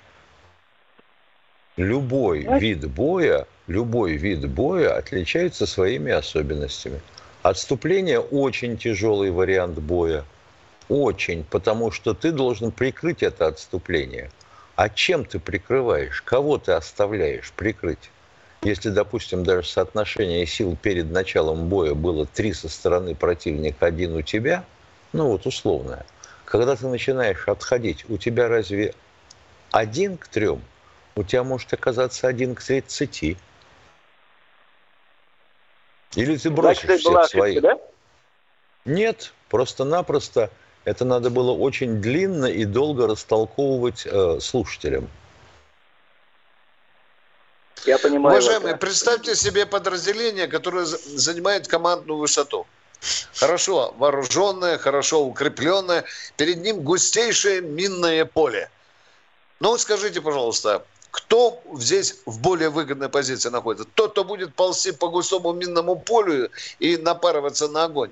Любой 1.76 2.44
ну, 2.44 2.58
вид 2.58 2.88
боя, 2.88 3.46
любой 3.66 4.12
вид 4.12 4.48
боя 4.48 4.96
отличается 4.96 5.66
своими 5.66 6.12
особенностями. 6.12 7.00
Отступление 7.42 8.20
очень 8.20 8.76
тяжелый 8.76 9.30
вариант 9.30 9.78
боя– 9.78 10.24
очень, 10.88 11.44
потому 11.44 11.90
что 11.90 12.14
ты 12.14 12.32
должен 12.32 12.70
прикрыть 12.70 13.22
это 13.22 13.46
отступление. 13.46 14.30
А 14.76 14.88
чем 14.88 15.24
ты 15.24 15.38
прикрываешь? 15.38 16.22
Кого 16.22 16.58
ты 16.58 16.72
оставляешь 16.72 17.52
прикрыть? 17.52 18.10
Если, 18.62 18.88
допустим, 18.88 19.44
даже 19.44 19.68
соотношение 19.68 20.46
сил 20.46 20.76
перед 20.80 21.10
началом 21.10 21.68
боя 21.68 21.94
было 21.94 22.26
три 22.26 22.52
со 22.54 22.68
стороны 22.68 23.14
противника, 23.14 23.86
один 23.86 24.14
у 24.14 24.22
тебя, 24.22 24.64
ну 25.12 25.28
вот 25.28 25.46
условное, 25.46 26.06
когда 26.44 26.74
ты 26.74 26.86
начинаешь 26.86 27.46
отходить, 27.46 28.08
у 28.08 28.16
тебя 28.16 28.48
разве 28.48 28.94
один 29.70 30.16
к 30.16 30.28
трем? 30.28 30.62
У 31.14 31.22
тебя 31.22 31.44
может 31.44 31.72
оказаться 31.72 32.26
один 32.26 32.54
к 32.54 32.62
тридцати. 32.62 33.36
Или 36.14 36.36
ты 36.36 36.50
бросишь 36.50 36.84
Значит, 36.84 37.00
всех 37.00 37.24
своих? 37.26 37.62
Да? 37.62 37.78
Нет, 38.84 39.32
просто-напросто 39.48 40.50
это 40.84 41.04
надо 41.04 41.30
было 41.30 41.52
очень 41.52 42.00
длинно 42.00 42.46
и 42.46 42.64
долго 42.64 43.06
растолковывать 43.06 44.06
э, 44.06 44.38
слушателям. 44.40 45.08
Я 47.86 47.98
понимаю. 47.98 48.38
Уважаемые, 48.38 48.76
представьте 48.76 49.34
себе 49.34 49.66
подразделение, 49.66 50.46
которое 50.46 50.84
занимает 50.84 51.68
командную 51.68 52.18
высоту. 52.18 52.66
Хорошо 53.34 53.94
вооруженное, 53.98 54.78
хорошо 54.78 55.24
укрепленное. 55.24 56.04
Перед 56.36 56.62
ним 56.62 56.80
густейшее 56.80 57.60
минное 57.60 58.24
поле. 58.24 58.70
Ну, 59.60 59.76
скажите, 59.76 60.22
пожалуйста, 60.22 60.84
кто 61.10 61.62
здесь 61.74 62.22
в 62.24 62.40
более 62.40 62.70
выгодной 62.70 63.08
позиции 63.08 63.50
находится? 63.50 63.86
Тот, 63.94 64.12
кто 64.12 64.24
будет 64.24 64.54
ползти 64.54 64.92
по 64.92 65.08
густому 65.08 65.52
минному 65.52 65.96
полю 65.96 66.50
и 66.78 66.96
напарываться 66.96 67.68
на 67.68 67.84
огонь? 67.84 68.10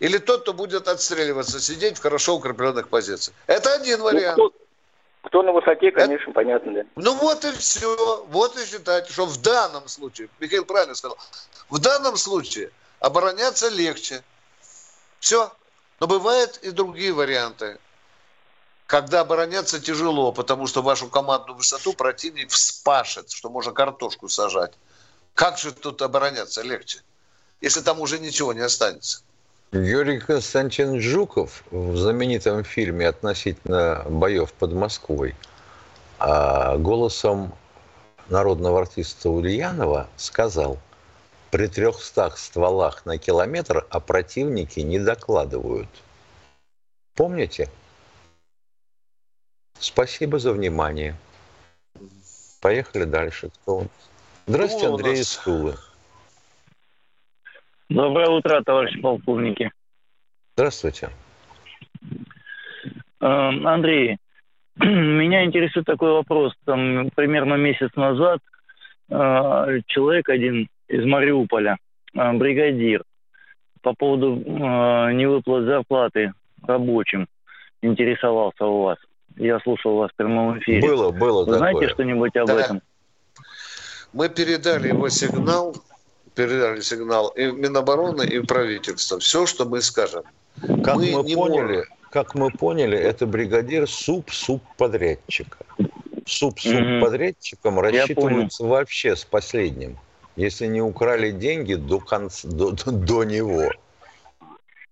Или 0.00 0.16
тот, 0.16 0.42
кто 0.42 0.54
будет 0.54 0.88
отстреливаться, 0.88 1.60
сидеть 1.60 1.98
в 1.98 2.02
хорошо 2.02 2.36
укрепленных 2.36 2.88
позициях. 2.88 3.36
Это 3.46 3.74
один 3.74 3.98
ну, 3.98 4.06
вариант. 4.06 4.38
Ну, 4.38 4.50
кто, 4.50 4.58
кто 5.22 5.42
на 5.42 5.52
высоте, 5.52 5.92
конечно, 5.92 6.24
Это, 6.24 6.32
понятно, 6.32 6.72
да. 6.72 6.82
Ну 6.96 7.14
вот 7.16 7.44
и 7.44 7.52
все. 7.52 8.24
Вот 8.28 8.58
и 8.58 8.64
считайте, 8.64 9.12
что 9.12 9.26
в 9.26 9.40
данном 9.42 9.86
случае, 9.88 10.30
Михаил 10.40 10.64
правильно 10.64 10.94
сказал, 10.94 11.18
в 11.68 11.78
данном 11.78 12.16
случае 12.16 12.70
обороняться 12.98 13.68
легче. 13.68 14.24
Все. 15.20 15.52
Но 16.00 16.06
бывают 16.06 16.56
и 16.62 16.70
другие 16.70 17.12
варианты. 17.12 17.78
Когда 18.86 19.20
обороняться 19.20 19.80
тяжело, 19.80 20.32
потому 20.32 20.66
что 20.66 20.82
вашу 20.82 21.08
командную 21.08 21.56
высоту 21.56 21.92
противник 21.92 22.50
вспашет, 22.50 23.30
что 23.30 23.50
можно 23.50 23.72
картошку 23.72 24.28
сажать. 24.28 24.72
Как 25.34 25.58
же 25.58 25.72
тут 25.72 26.02
обороняться 26.02 26.62
легче, 26.62 27.00
если 27.60 27.82
там 27.82 28.00
уже 28.00 28.18
ничего 28.18 28.52
не 28.52 28.60
останется? 28.60 29.22
Юрий 29.72 30.18
Константинович 30.18 31.04
Жуков 31.04 31.62
в 31.70 31.96
знаменитом 31.96 32.64
фильме 32.64 33.06
относительно 33.06 34.04
боев 34.08 34.52
под 34.52 34.72
Москвой 34.72 35.36
а, 36.18 36.76
голосом 36.76 37.54
народного 38.28 38.80
артиста 38.80 39.30
Ульянова 39.30 40.08
сказал, 40.16 40.78
при 41.52 41.68
трехстах 41.68 42.36
стволах 42.36 43.06
на 43.06 43.16
километр 43.16 43.86
о 43.90 44.00
противнике 44.00 44.82
не 44.82 44.98
докладывают. 44.98 45.88
Помните? 47.14 47.68
Спасибо 49.78 50.40
за 50.40 50.52
внимание. 50.52 51.16
Поехали 52.60 53.04
дальше. 53.04 53.50
Кто 53.62 53.86
Здравствуйте, 54.46 54.88
Андрей 54.88 55.20
из 55.20 55.36
Тулы. 55.36 55.76
Доброе 57.90 58.28
утро, 58.28 58.62
товарищи 58.64 59.00
полковники. 59.00 59.72
Здравствуйте. 60.54 61.10
Эм, 63.20 63.66
Андрей, 63.66 64.18
меня 64.76 65.44
интересует 65.44 65.86
такой 65.86 66.12
вопрос. 66.12 66.54
Там 66.64 67.10
примерно 67.16 67.54
месяц 67.54 67.90
назад 67.96 68.38
э, 69.08 69.80
человек 69.86 70.28
один 70.28 70.68
из 70.86 71.04
Мариуполя, 71.04 71.78
э, 72.14 72.32
бригадир, 72.34 73.02
по 73.82 73.92
поводу 73.92 74.36
э, 74.36 75.12
невыплат 75.12 75.64
зарплаты 75.64 76.32
рабочим 76.62 77.26
интересовался 77.82 78.66
у 78.66 78.82
вас. 78.82 78.98
Я 79.34 79.58
слушал 79.60 79.96
вас 79.96 80.12
в 80.12 80.14
прямом 80.14 80.60
эфире. 80.60 80.80
Было, 80.80 81.10
было 81.10 81.44
Вы 81.44 81.54
знаете 81.54 81.88
что-нибудь 81.88 82.36
об 82.36 82.46
да. 82.46 82.60
этом? 82.60 82.82
Мы 84.12 84.28
передали 84.28 84.88
его 84.88 85.08
сигнал, 85.08 85.74
передали 86.40 86.80
сигнал 86.80 87.28
и 87.28 87.44
Минобороны, 87.46 88.22
и 88.22 88.40
правительство. 88.40 89.18
Все, 89.18 89.46
что 89.46 89.66
мы 89.66 89.82
скажем. 89.82 90.22
Как 90.82 90.96
мы, 90.96 91.10
мы 91.12 91.34
поняли, 91.34 91.76
можем... 91.76 91.84
как 92.10 92.34
мы 92.34 92.50
поняли, 92.50 92.98
это 92.98 93.26
бригадир 93.26 93.88
суп-суп-подрядчика. 93.88 95.58
Суп-суп-подрядчиком 96.26 97.74
угу. 97.74 97.82
рассчитываются 97.82 98.64
вообще 98.64 99.16
с 99.16 99.24
последним. 99.24 99.98
Если 100.36 100.66
не 100.66 100.80
украли 100.80 101.30
деньги 101.30 101.74
до, 101.74 101.98
конца, 101.98 102.48
до, 102.48 102.70
до 102.72 103.24
него. 103.24 103.70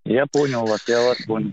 Я 0.05 0.27
понял 0.27 0.67
вас, 0.67 0.87
я 0.87 1.01
вас 1.01 1.19
понял. 1.27 1.53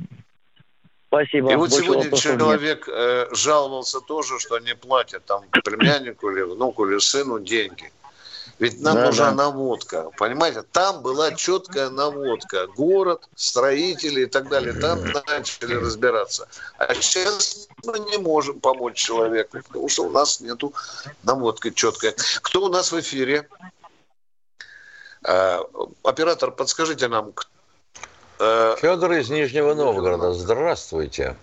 Спасибо. 1.08 1.54
И 1.54 1.56
вот 1.56 1.72
сегодня 1.72 2.12
человек 2.18 2.90
э, 2.90 3.28
жаловался 3.34 4.02
тоже, 4.02 4.40
что 4.40 4.60
не 4.60 4.76
платят 4.76 5.24
там 5.24 5.44
племяннику 5.64 6.30
или 6.32 6.42
внуку 6.42 6.86
или 6.86 7.00
сыну 7.00 7.40
деньги. 7.40 7.92
Ведь 8.60 8.82
нам 8.82 8.96
да, 8.96 9.06
нужна 9.08 9.32
да. 9.32 9.36
наводка. 9.36 10.10
Понимаете, 10.18 10.64
там 10.72 11.02
была 11.02 11.34
четкая 11.34 11.90
наводка. 11.90 12.68
Город, 12.68 13.28
строители 13.36 14.22
и 14.22 14.26
так 14.26 14.48
далее. 14.48 14.74
Там 14.74 15.00
начали 15.28 15.76
разбираться. 15.76 16.48
А 16.78 16.94
сейчас 16.96 17.68
мы 17.86 18.00
не 18.00 18.18
можем 18.18 18.60
помочь 18.60 18.96
человеку, 18.96 19.58
потому 19.68 19.90
что 19.90 20.04
у 20.04 20.10
нас 20.10 20.40
нету 20.40 20.74
наводки 21.24 21.72
четкой. 21.72 22.16
Кто 22.42 22.66
у 22.66 22.70
нас 22.70 22.92
в 22.92 23.00
эфире? 23.00 23.48
Э, 25.28 25.60
оператор, 26.04 26.52
подскажите 26.52 27.08
нам, 27.10 27.34
кто 27.34 27.50
Э, 28.40 28.76
Федор 28.80 29.14
из 29.14 29.30
Нижнего 29.30 29.74
Новгорода, 29.74 30.34
здравствуйте. 30.34 31.36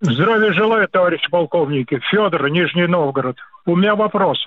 Здравия 0.00 0.52
желаю, 0.52 0.88
товарищ 0.88 1.28
полковники. 1.30 2.00
Федор, 2.10 2.48
Нижний 2.50 2.86
Новгород. 2.86 3.36
У 3.66 3.76
меня 3.76 3.94
вопрос. 3.94 4.38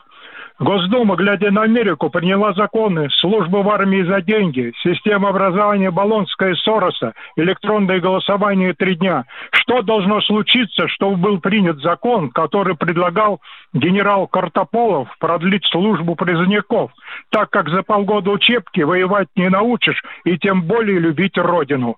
Госдума, 0.58 1.18
глядя 1.18 1.52
на 1.52 1.64
Америку, 1.64 2.10
приняла 2.10 2.54
законы, 2.54 3.10
службы 3.20 3.62
в 3.62 3.70
армии 3.70 4.04
за 4.04 4.22
деньги, 4.22 4.72
система 4.84 5.30
образования 5.30 5.92
Болонская 5.92 6.54
и 6.54 6.56
Сороса, 6.56 7.14
электронное 7.36 8.00
голосование 8.00 8.74
три 8.74 8.96
дня. 8.96 9.26
Что 9.52 9.82
должно 9.82 10.22
случиться, 10.22 10.88
чтобы 10.88 11.18
был 11.18 11.40
принят 11.42 11.80
закон, 11.80 12.30
который 12.30 12.78
предлагал 12.78 13.42
генерал 13.74 14.28
Картополов 14.28 15.10
продлить 15.20 15.66
службу 15.66 16.16
призывников, 16.16 16.92
так 17.32 17.50
как 17.50 17.68
за 17.68 17.84
полгода 17.84 18.32
учебки 18.32 18.80
воевать 18.80 19.28
не 19.36 19.50
научишь 19.50 20.02
и 20.24 20.38
тем 20.38 20.64
более 20.64 21.00
любить 21.00 21.38
родину? 21.38 21.98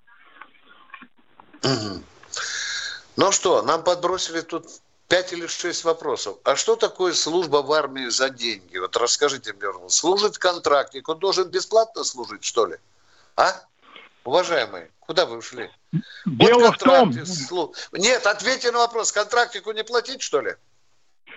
Ну 3.17 3.31
что, 3.31 3.61
нам 3.61 3.83
подбросили 3.83 4.41
тут 4.41 4.63
пять 5.07 5.33
или 5.33 5.47
шесть 5.47 5.83
вопросов. 5.83 6.37
А 6.43 6.55
что 6.55 6.75
такое 6.75 7.13
служба 7.13 7.57
в 7.57 7.71
армии 7.71 8.07
за 8.07 8.29
деньги? 8.29 8.77
Вот 8.77 8.95
расскажите 8.97 9.53
мне, 9.53 9.67
служит 9.89 10.37
контрактник, 10.37 11.07
он 11.09 11.19
должен 11.19 11.47
бесплатно 11.49 12.03
служить, 12.03 12.43
что 12.43 12.65
ли? 12.65 12.77
А? 13.35 13.53
Уважаемые, 14.23 14.91
куда 14.99 15.25
вы 15.25 15.37
ушли? 15.37 15.71
Дело 16.25 16.67
вот 16.67 16.75
в 16.75 16.83
том... 16.83 17.25
Слу... 17.25 17.73
Нет, 17.93 18.25
ответьте 18.25 18.71
на 18.71 18.79
вопрос. 18.79 19.11
Контрактнику 19.11 19.71
не 19.71 19.83
платить, 19.83 20.21
что 20.21 20.41
ли? 20.41 20.55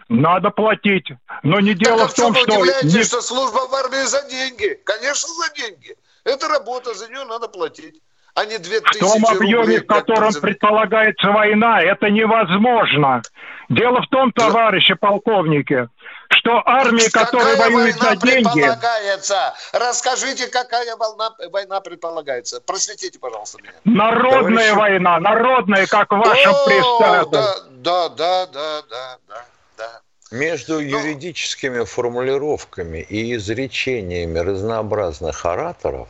Надо 0.09 0.51
платить. 0.51 1.07
Но 1.45 1.61
не 1.61 1.75
дело 1.75 2.01
так, 2.01 2.11
в 2.11 2.15
том, 2.15 2.35
что... 2.35 2.59
Вы 2.59 2.75
не... 2.83 3.05
что 3.05 3.23
служба 3.23 3.69
в 3.69 3.75
армии 3.75 4.05
за 4.07 4.23
деньги? 4.29 4.81
Конечно, 4.85 5.29
за 5.29 5.55
деньги. 5.55 5.97
Это 6.25 6.49
работа, 6.49 6.95
за 6.95 7.07
нее 7.09 7.25
надо 7.25 7.47
платить. 7.47 8.03
А 8.35 8.45
не 8.45 8.59
2000 8.59 8.99
В 8.99 9.01
том 9.01 9.27
объеме, 9.27 9.57
рублей, 9.57 9.79
в 9.81 9.87
котором 9.87 10.33
предполагается 10.33 11.29
война, 11.31 11.83
это 11.83 12.11
невозможно. 12.11 13.23
Дело 13.69 14.03
в 14.03 14.09
том, 14.09 14.33
товарищи 14.33 14.95
полковники, 14.95 15.89
что 16.31 16.63
армии, 16.65 17.09
которые 17.11 17.57
воюют 17.57 17.97
за 17.97 18.17
деньги... 18.17 18.63
предполагается? 18.63 19.55
Расскажите, 19.73 20.49
какая 20.49 20.97
волна, 20.97 21.31
война 21.51 21.81
предполагается. 21.81 22.61
Просветите, 22.61 23.19
пожалуйста, 23.19 23.59
меня. 23.63 23.73
Народная 23.85 24.71
Товарищи... 24.71 24.77
война, 24.77 25.21
народная, 25.21 25.87
как 25.87 26.11
ваша 26.13 26.53
представитель. 26.67 27.63
Да, 27.83 28.09
да, 28.09 28.09
да, 28.09 28.47
да, 28.47 28.83
да, 28.89 29.19
да. 29.29 30.01
Между 30.31 30.75
Но... 30.75 30.81
юридическими 30.81 31.85
формулировками 31.85 32.99
и 32.99 33.35
изречениями 33.35 34.39
разнообразных 34.39 35.45
ораторов 35.45 36.09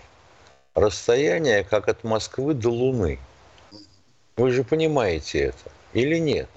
расстояние, 0.80 1.64
как 1.64 1.88
от 1.88 2.04
Москвы 2.04 2.54
до 2.54 2.70
Луны. 2.70 3.18
Вы 4.36 4.50
же 4.50 4.64
понимаете 4.64 5.38
это 5.40 5.70
или 5.92 6.18
нет? 6.18 6.48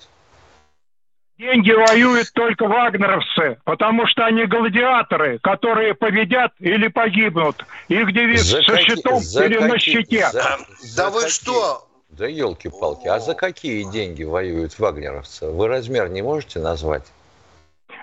Деньги 1.37 1.71
воюют 1.71 2.31
только 2.33 2.67
вагнеровцы, 2.67 3.57
потому 3.65 4.07
что 4.07 4.25
они 4.25 4.45
гладиаторы, 4.45 5.39
которые 5.39 5.95
победят 5.95 6.53
или 6.59 6.87
погибнут. 6.87 7.65
Их 7.87 8.13
девиз 8.13 8.43
за 8.43 8.61
со 8.61 8.77
щитом 8.77 9.17
или 9.17 9.55
какие, 9.55 9.67
на 9.67 9.79
щите. 9.79 10.29
За, 10.31 10.41
да, 10.41 10.57
за 10.81 11.09
вы 11.09 11.21
какие? 11.21 11.33
что? 11.33 11.87
Да 12.09 12.27
елки-палки, 12.27 13.07
а 13.07 13.19
за 13.19 13.33
какие 13.33 13.83
деньги 13.91 14.23
воюют 14.23 14.77
вагнеровцы? 14.77 15.47
Вы 15.47 15.67
размер 15.67 16.09
не 16.09 16.21
можете 16.21 16.59
назвать? 16.59 17.03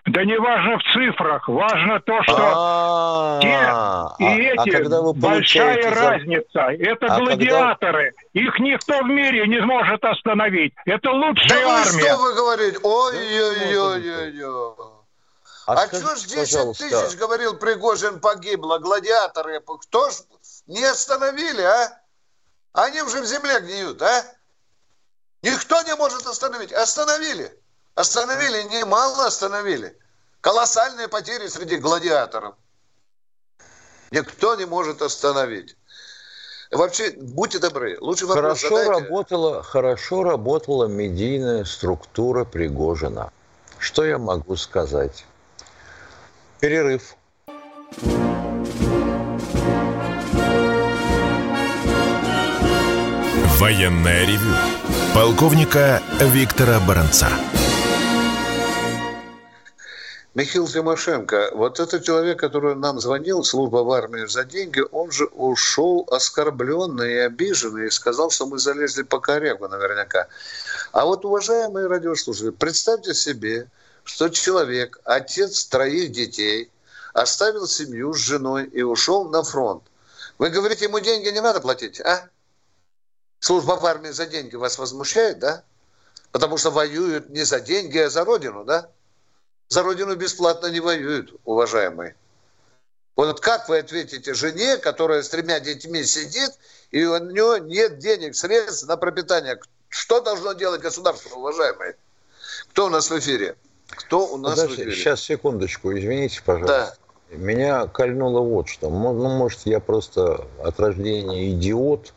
Да 0.06 0.24
не 0.24 0.38
важно 0.38 0.78
в 0.78 0.82
цифрах, 0.92 1.46
важно 1.48 2.00
то, 2.00 2.22
что 2.22 2.36
а, 2.38 3.38
те 3.40 3.48
и 4.24 4.46
а 4.46 4.62
эти 4.62 5.18
большая 5.18 5.90
разница. 5.90 6.60
Это 6.70 7.06
а 7.06 7.18
гладиаторы. 7.18 8.14
Их 8.32 8.58
никто 8.60 8.98
в 9.02 9.06
мире 9.06 9.46
не 9.46 9.60
сможет 9.62 10.02
остановить. 10.04 10.72
Это 10.86 11.10
лучшая 11.10 11.66
армия. 11.66 12.02
что 12.02 12.16
вы 12.16 12.34
говорите? 12.34 12.78
Ой-ой-ой-ой-ой. 12.82 14.74
А, 15.66 15.86
что 15.86 16.16
ж 16.16 16.22
10 16.22 16.78
тысяч, 16.78 17.16
говорил 17.16 17.54
Пригожин, 17.56 18.18
погибло, 18.20 18.78
гладиаторы, 18.78 19.60
кто 19.60 20.10
ж 20.10 20.14
не 20.66 20.84
остановили, 20.84 21.62
а? 21.62 22.00
Они 22.72 23.02
уже 23.02 23.20
в 23.20 23.26
земле 23.26 23.60
гниют, 23.60 24.00
а? 24.02 24.24
Никто 25.42 25.82
не 25.82 25.94
может 25.96 26.26
остановить. 26.26 26.72
Остановили. 26.72 27.60
Остановили, 27.94 28.62
немало 28.64 29.26
остановили. 29.26 29.96
Колоссальные 30.40 31.09
потери 31.09 31.48
среди 31.48 31.76
гладиаторов. 31.76 32.55
Никто 34.11 34.57
не 34.57 34.64
может 34.64 35.03
остановить. 35.03 35.76
Вообще, 36.70 37.12
будьте 37.16 37.59
добры, 37.59 37.98
лучше 38.00 38.26
вопрос 38.26 38.61
хорошо 38.61 38.76
задайте. 38.76 39.03
работала, 39.03 39.62
хорошо 39.62 40.22
работала 40.22 40.87
медийная 40.87 41.64
структура 41.64 42.44
Пригожина. 42.44 43.33
Что 43.79 44.05
я 44.05 44.18
могу 44.18 44.57
сказать? 44.57 45.24
Перерыв. 46.61 47.16
Военная 53.59 54.24
ревю. 54.26 54.55
Полковника 55.12 56.00
Виктора 56.20 56.79
Баранца. 56.81 57.29
Михаил 60.40 60.66
Тимошенко, 60.66 61.50
вот 61.53 61.81
этот 61.81 62.03
человек, 62.03 62.40
который 62.40 62.74
нам 62.74 62.98
звонил, 62.98 63.44
служба 63.44 63.85
в 63.85 63.90
армии 63.90 64.24
за 64.24 64.44
деньги, 64.44 64.83
он 64.90 65.11
же 65.11 65.26
ушел 65.26 66.09
оскорбленный 66.11 67.12
и 67.12 67.18
обиженный 67.18 67.88
и 67.88 67.90
сказал, 67.90 68.31
что 68.31 68.46
мы 68.46 68.59
залезли 68.59 69.03
по 69.03 69.20
корягу 69.20 69.68
наверняка. 69.68 70.29
А 70.92 71.05
вот, 71.05 71.26
уважаемые 71.26 71.88
радиослушатели, 71.88 72.49
представьте 72.53 73.12
себе, 73.12 73.68
что 74.03 74.30
человек, 74.30 74.99
отец 75.05 75.66
троих 75.66 76.11
детей, 76.11 76.70
оставил 77.12 77.66
семью 77.66 78.14
с 78.14 78.18
женой 78.20 78.64
и 78.64 78.80
ушел 78.80 79.28
на 79.28 79.43
фронт. 79.43 79.82
Вы 80.38 80.49
говорите, 80.49 80.86
ему 80.86 81.01
деньги 81.01 81.28
не 81.28 81.43
надо 81.43 81.61
платить, 81.61 82.01
а? 82.01 82.30
Служба 83.41 83.72
в 83.72 83.84
армии 83.84 84.09
за 84.09 84.24
деньги 84.24 84.57
вас 84.57 84.78
возмущает, 84.78 85.38
да? 85.38 85.64
Потому 86.32 86.57
что 86.57 86.70
воюют 86.70 87.28
не 87.28 87.45
за 87.45 87.61
деньги, 87.61 87.99
а 87.99 88.09
за 88.09 88.24
родину, 88.24 88.64
да? 88.64 88.88
За 89.71 89.85
родину 89.85 90.16
бесплатно 90.16 90.66
не 90.66 90.81
воюют, 90.81 91.33
уважаемые. 91.45 92.16
Вот 93.14 93.39
как 93.39 93.68
вы 93.68 93.79
ответите 93.79 94.35
жене, 94.35 94.79
которая 94.79 95.23
с 95.23 95.29
тремя 95.29 95.61
детьми 95.61 96.03
сидит, 96.03 96.51
и 96.91 97.05
у 97.05 97.16
нее 97.18 97.61
нет 97.61 97.99
денег, 97.99 98.35
средств 98.35 98.89
на 98.89 98.97
пропитание? 98.97 99.61
Что 99.89 100.21
должно 100.21 100.55
делать 100.55 100.81
государство, 100.81 101.37
уважаемые? 101.37 101.95
Кто 102.71 102.87
у 102.87 102.89
нас 102.89 103.11
в 103.11 103.18
эфире? 103.21 103.55
Кто 103.91 104.27
у 104.27 104.39
нас 104.39 104.57
Подожди, 104.57 104.75
в 104.75 104.79
эфире? 104.87 104.97
Сейчас, 104.97 105.21
секундочку, 105.21 105.93
извините, 105.93 106.43
пожалуйста. 106.45 106.97
Да. 107.31 107.37
Меня 107.37 107.87
кольнуло 107.87 108.41
вот 108.41 108.68
что. 108.68 108.91
Ну, 108.91 109.12
может, 109.12 109.61
я 109.66 109.79
просто 109.79 110.49
от 110.64 110.81
рождения 110.81 111.53
идиот 111.53 112.12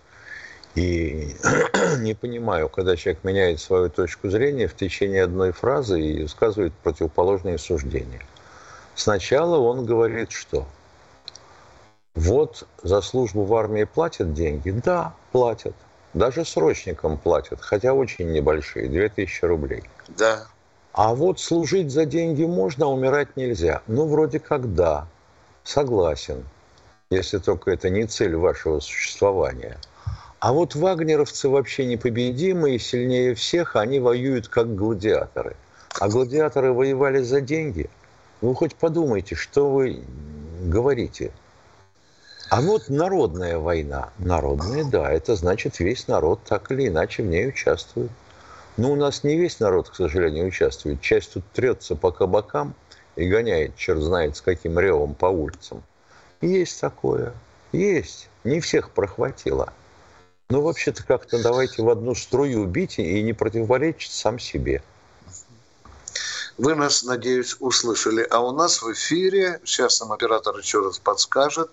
И 0.76 1.36
не 2.00 2.14
понимаю, 2.16 2.70
когда 2.70 2.96
человек 2.96 3.24
меняет 3.24 3.60
свою 3.60 3.90
точку 3.90 4.30
зрения 4.30 4.68
в 4.68 4.76
течение 4.76 5.24
одной 5.24 5.52
фразы 5.52 6.02
и 6.02 6.24
высказывает 6.24 6.74
противоположные 6.84 7.58
суждения. 7.58 8.22
Сначала 8.96 9.58
он 9.58 9.86
говорит, 9.86 10.32
что 10.32 10.66
вот 12.16 12.68
за 12.84 13.02
службу 13.02 13.44
в 13.44 13.56
армии 13.56 13.84
платят 13.84 14.34
деньги? 14.34 14.72
Да, 14.72 15.14
платят. 15.32 15.76
Даже 16.14 16.46
срочникам 16.46 17.18
платят, 17.18 17.60
хотя 17.62 17.94
очень 17.94 18.32
небольшие, 18.32 18.88
2000 18.88 19.46
рублей. 19.46 19.84
Да. 20.10 20.46
А 20.92 21.16
вот 21.16 21.40
служить 21.40 21.92
за 21.92 22.06
деньги 22.06 22.44
можно, 22.44 22.86
а 22.86 22.90
умирать 22.90 23.36
нельзя. 23.36 23.82
Ну, 23.88 24.06
вроде 24.06 24.40
как 24.40 24.76
да. 24.76 25.08
Согласен. 25.64 26.44
Если 27.10 27.40
только 27.40 27.72
это 27.72 27.90
не 27.90 28.06
цель 28.06 28.36
вашего 28.36 28.80
существования. 28.80 29.78
А 30.44 30.52
вот 30.52 30.76
вагнеровцы 30.76 31.48
вообще 31.48 31.86
непобедимые, 31.86 32.78
сильнее 32.78 33.34
всех, 33.34 33.78
они 33.78 34.02
воюют 34.02 34.50
как 34.50 34.76
гладиаторы. 34.76 35.56
А 36.02 36.10
гладиаторы 36.10 36.74
воевали 36.74 37.22
за 37.22 37.40
деньги. 37.40 37.90
Вы 38.42 38.54
хоть 38.54 38.76
подумайте, 38.76 39.36
что 39.36 39.70
вы 39.72 40.04
говорите– 40.66 41.32
а 42.50 42.62
вот 42.62 42.90
народная 42.90 43.58
война. 43.58 44.10
Народная, 44.20 44.84
да, 44.84 45.10
это 45.12 45.36
значит 45.36 45.80
весь 45.80 46.08
народ 46.08 46.42
так 46.48 46.72
или 46.72 46.88
иначе 46.90 47.24
в 47.24 47.28
ней 47.28 47.48
участвует. 47.48 48.12
Но 48.76 48.92
у 48.92 48.96
нас 48.96 49.24
не 49.24 49.38
весь 49.38 49.60
народ, 49.60 49.90
к 49.90 49.96
сожалению, 49.96 50.48
участвует. 50.48 51.02
Часть 51.02 51.34
тут 51.34 51.46
трется 51.54 51.96
по 51.96 52.12
кабакам 52.12 52.76
и 53.16 53.28
гоняет, 53.28 53.76
черт 53.76 54.02
знает 54.02 54.36
с 54.36 54.42
каким 54.42 54.78
ревом 54.78 55.16
по 55.16 55.28
улицам. 55.28 55.82
Есть 56.42 56.80
такое. 56.80 57.34
Есть. 57.72 58.30
Не 58.44 58.60
всех 58.60 58.92
прохватило. 58.92 59.74
Но 60.50 60.62
вообще-то 60.62 61.06
как-то 61.06 61.42
давайте 61.42 61.82
в 61.82 61.90
одну 61.90 62.16
струю 62.16 62.66
бить 62.68 63.00
и 63.00 63.22
не 63.24 63.34
противоречить 63.34 64.12
сам 64.12 64.40
себе. 64.40 64.82
Вы 66.58 66.76
нас, 66.76 67.04
надеюсь, 67.04 67.58
услышали. 67.60 68.26
А 68.30 68.40
у 68.40 68.52
нас 68.52 68.82
в 68.82 68.92
эфире, 68.94 69.60
сейчас 69.64 70.00
нам 70.02 70.12
оператор 70.12 70.56
еще 70.58 70.82
раз 70.82 71.00
подскажет, 71.00 71.72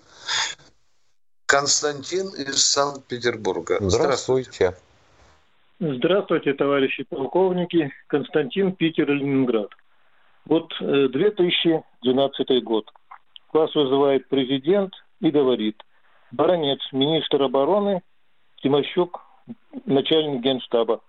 Константин 1.45 2.29
из 2.29 2.65
Санкт-Петербурга. 2.65 3.77
Здравствуйте. 3.81 4.75
Здравствуйте, 5.79 6.53
товарищи 6.53 7.03
полковники. 7.03 7.91
Константин, 8.07 8.73
Питер, 8.73 9.09
Ленинград. 9.11 9.69
Вот 10.45 10.71
2012 10.79 12.49
э, 12.49 12.61
год. 12.61 12.85
Вас 13.53 13.75
вызывает 13.75 14.27
президент 14.29 14.93
и 15.19 15.29
говорит, 15.29 15.75
Баранец, 16.31 16.79
министр 16.91 17.43
обороны, 17.43 18.01
Тимощук, 18.61 19.21
начальник 19.85 20.41
генштаба. 20.41 21.01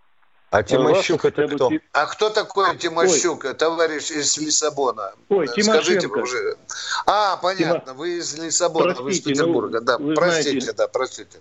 А 0.51 0.61
э, 0.61 0.65
Тимощук 0.65 1.25
это 1.25 1.49
кто? 1.49 1.71
А 1.93 2.07
кто 2.07 2.31
такой 2.31 2.77
Тимощук, 2.77 3.45
Ой. 3.45 3.55
товарищ 3.55 4.11
из 4.11 4.39
Лиссабона? 4.39 5.13
Ой, 5.29 5.49
Скажите 5.49 6.07
уже. 6.09 6.57
А, 7.07 7.37
понятно, 7.39 7.81
Тима... 7.81 7.95
вы 7.95 8.19
из 8.19 8.39
Лиссабона, 8.39 8.95
простите, 8.95 9.03
вы 9.03 9.11
из 9.13 9.21
Петербурга. 9.21 9.81
Ну, 9.81 9.87
да, 9.87 9.99
простите, 10.15 10.61
знаете, 10.61 10.73
да, 10.77 10.89
простите. 10.89 11.39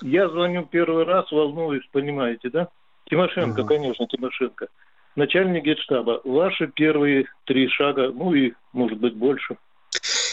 Я 0.00 0.28
звоню 0.28 0.64
первый 0.64 1.04
раз, 1.04 1.30
волнуюсь, 1.30 1.86
понимаете, 1.92 2.50
да? 2.50 2.68
Тимошенко, 3.06 3.60
угу. 3.60 3.68
конечно, 3.68 4.06
Тимошенко. 4.06 4.68
Начальник 5.16 5.64
генштаба, 5.64 6.20
ваши 6.24 6.68
первые 6.68 7.26
три 7.44 7.68
шага, 7.68 8.10
ну 8.12 8.32
и, 8.32 8.52
может 8.72 8.98
быть, 8.98 9.14
больше– 9.14 9.56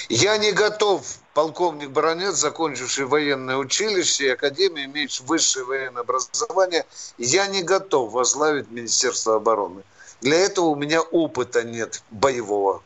я 0.09 0.37
не 0.37 0.51
готов, 0.51 1.05
полковник 1.35 1.91
Баранец, 1.91 2.35
закончивший 2.35 3.05
военное 3.05 3.57
училище 3.57 4.25
и 4.25 4.29
академию, 4.29 4.85
имеющий 4.85 5.23
высшее 5.23 5.65
военное 5.65 6.01
образование, 6.01 6.85
я 7.17 7.47
не 7.47 7.61
готов 7.61 8.11
возглавить 8.11 8.69
Министерство 8.71 9.35
обороны. 9.35 9.83
Для 10.21 10.37
этого 10.37 10.65
у 10.65 10.75
меня 10.75 11.01
опыта 11.01 11.63
нет 11.63 12.01
боевого. 12.09 12.81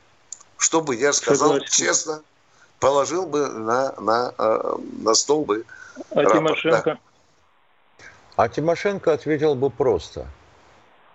Чтобы 0.57 0.95
я 0.95 1.13
сказал 1.13 1.53
Согласен. 1.53 1.86
честно, 1.86 2.21
положил 2.80 3.26
бы 3.26 3.47
на, 3.47 3.93
на, 3.99 4.34
э, 4.38 4.76
на 5.01 5.13
стол 5.13 5.45
бы 5.45 5.65
А 6.11 6.21
рапорт, 6.21 6.34
Тимошенко? 6.34 6.84
Да. 6.86 8.05
А 8.36 8.49
Тимошенко 8.49 9.13
ответил 9.13 9.55
бы 9.55 9.69
просто. 9.69 10.28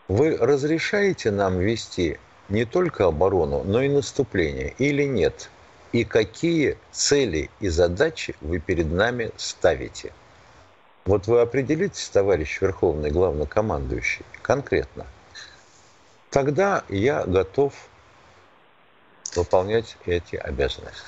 Вы 0.08 0.36
разрешаете 0.36 1.30
нам 1.30 1.58
вести 1.58 2.18
не 2.48 2.64
только 2.64 3.04
оборону, 3.04 3.62
но 3.64 3.82
и 3.82 3.88
наступление 3.88 4.74
или 4.78 5.04
нет? 5.04 5.50
И 5.92 6.04
какие 6.04 6.78
цели 6.92 7.50
и 7.60 7.68
задачи 7.68 8.34
вы 8.40 8.58
перед 8.58 8.90
нами 8.90 9.30
ставите. 9.36 10.12
Вот 11.04 11.26
вы 11.26 11.40
определитесь, 11.40 12.08
товарищ 12.08 12.60
Верховный 12.60 13.10
Главнокомандующий, 13.10 14.26
конкретно. 14.42 15.06
Тогда 16.30 16.84
я 16.88 17.24
готов 17.24 17.72
выполнять 19.34 19.96
эти 20.04 20.36
обязанности. 20.36 21.00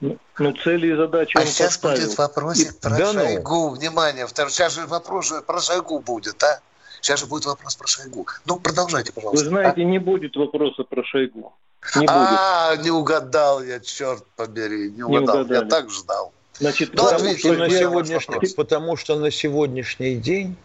Ну, 0.00 0.16
ну 0.38 0.52
цели 0.52 0.92
и 0.92 0.94
задачи 0.94 1.36
а 1.36 1.40
он 1.40 1.46
сейчас 1.46 1.76
поставил. 1.76 2.06
будет 2.06 2.18
вопросик 2.18 2.72
и... 2.72 2.80
про 2.80 2.90
да 2.90 3.12
ну. 3.12 3.20
Шойгу. 3.20 3.54
Ну. 3.54 3.68
Внимание, 3.70 4.26
второй. 4.26 4.50
сейчас 4.50 4.74
же 4.74 4.86
вопрос 4.86 5.32
про 5.46 5.60
Шойгу 5.60 5.98
будет, 5.98 6.42
а? 6.42 6.60
Сейчас 7.00 7.20
же 7.20 7.26
будет 7.26 7.46
вопрос 7.46 7.76
про 7.76 7.86
Шойгу. 7.86 8.26
Ну, 8.46 8.60
продолжайте, 8.60 9.12
пожалуйста. 9.12 9.44
Вы 9.44 9.50
знаете, 9.50 9.80
а? 9.82 9.84
не 9.84 9.98
будет 9.98 10.36
вопроса 10.36 10.84
про 10.84 11.02
Шойгу. 11.04 11.52
Не 11.96 12.06
а, 12.06 12.70
будет. 12.70 12.84
не 12.84 12.90
угадал 12.90 13.62
я, 13.62 13.80
черт 13.80 14.24
побери, 14.36 14.90
не 14.90 15.02
угадал. 15.02 15.44
Не 15.44 15.54
я 15.54 15.62
так 15.62 15.90
ждал. 15.90 16.32
Значит, 16.58 16.90
ну, 16.92 17.04
потому, 17.04 17.36
что 17.36 17.52
на 17.54 17.70
сегодняшний, 17.70 18.54
потому 18.54 18.96
что 18.96 19.16
на 19.18 19.30
сегодняшний 19.30 20.16
день 20.16 20.56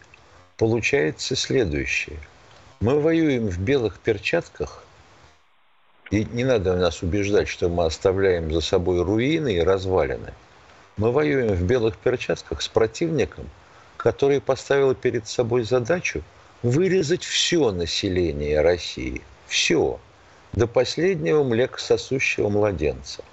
получается 0.57 1.36
следующее. 1.36 2.20
Мы 2.82 2.99
воюем 2.99 3.47
в 3.47 3.59
белых 3.59 3.97
перчатках, 3.99 4.84
и 6.11 6.26
не 6.26 6.43
надо 6.43 6.76
нас 6.76 7.01
убеждать, 7.01 7.47
что 7.47 7.70
мы 7.70 7.86
оставляем 7.86 8.53
за 8.53 8.59
собой 8.59 9.01
руины 9.01 9.55
и 9.55 9.61
развалины. 9.61 10.34
Мы 10.97 11.11
воюем 11.11 11.53
в 11.55 11.63
белых 11.63 11.97
перчатках 11.97 12.61
с 12.61 12.68
противником, 12.68 13.49
который 13.97 14.41
поставил 14.41 14.93
перед 14.93 15.28
собой 15.28 15.63
задачу 15.63 16.24
вырезать 16.61 17.24
все 17.24 17.72
население 17.72 18.61
России. 18.61 19.22
Все 19.47 19.99
до 20.56 20.68
последнего 20.68 21.43
млекососущего 21.43 22.49
младенца. 22.49 23.24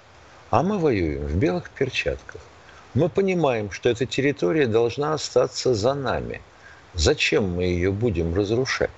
А 0.49 0.61
мы 0.61 0.77
воюем 0.77 1.25
в 1.25 1.35
белых 1.35 1.69
перчатках. 1.69 2.41
Мы 2.93 3.09
понимаем, 3.09 3.71
что 3.71 3.89
эта 3.89 4.05
территория 4.05 4.67
должна 4.67 5.13
остаться 5.13 5.73
за 5.73 5.93
нами. 5.93 6.41
Зачем 6.93 7.55
мы 7.55 7.63
ее 7.63 7.91
будем 7.91 8.35
разрушать? 8.35 8.91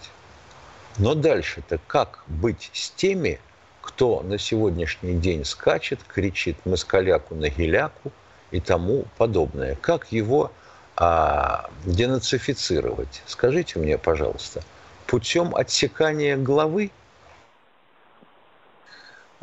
Но 0.97 1.13
дальше-то 1.13 1.79
как 1.87 2.23
быть 2.27 2.69
с 2.73 2.89
теми, 2.89 3.39
кто 3.81 4.21
на 4.21 4.37
сегодняшний 4.37 5.13
день 5.13 5.45
скачет, 5.45 5.99
кричит 6.07 6.57
москаляку 6.65 7.35
на 7.35 7.49
геляку 7.49 8.11
и 8.51 8.59
тому 8.59 9.05
подобное? 9.17 9.75
Как 9.75 10.11
его 10.11 10.51
а, 10.97 11.69
денацифицировать? 11.85 13.21
Скажите 13.27 13.79
мне, 13.79 13.97
пожалуйста, 13.97 14.61
путем 15.05 15.55
отсекания 15.55 16.35
главы– 16.35 16.91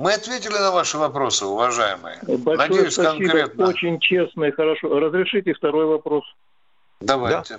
мы 0.02 0.14
ответили 0.14 0.54
на 0.54 0.72
ваши 0.72 0.98
вопросы, 0.98 1.46
уважаемые. 1.46 2.18
Большое 2.22 2.56
Надеюсь, 2.56 2.94
спасибо. 2.94 3.24
конкретно. 3.24 3.68
Очень 3.68 4.00
честно 4.00 4.44
и 4.44 4.50
хорошо. 4.50 4.98
Разрешите 4.98 5.54
второй 5.54 5.86
вопрос? 5.86 6.24
Давайте. 7.00 7.58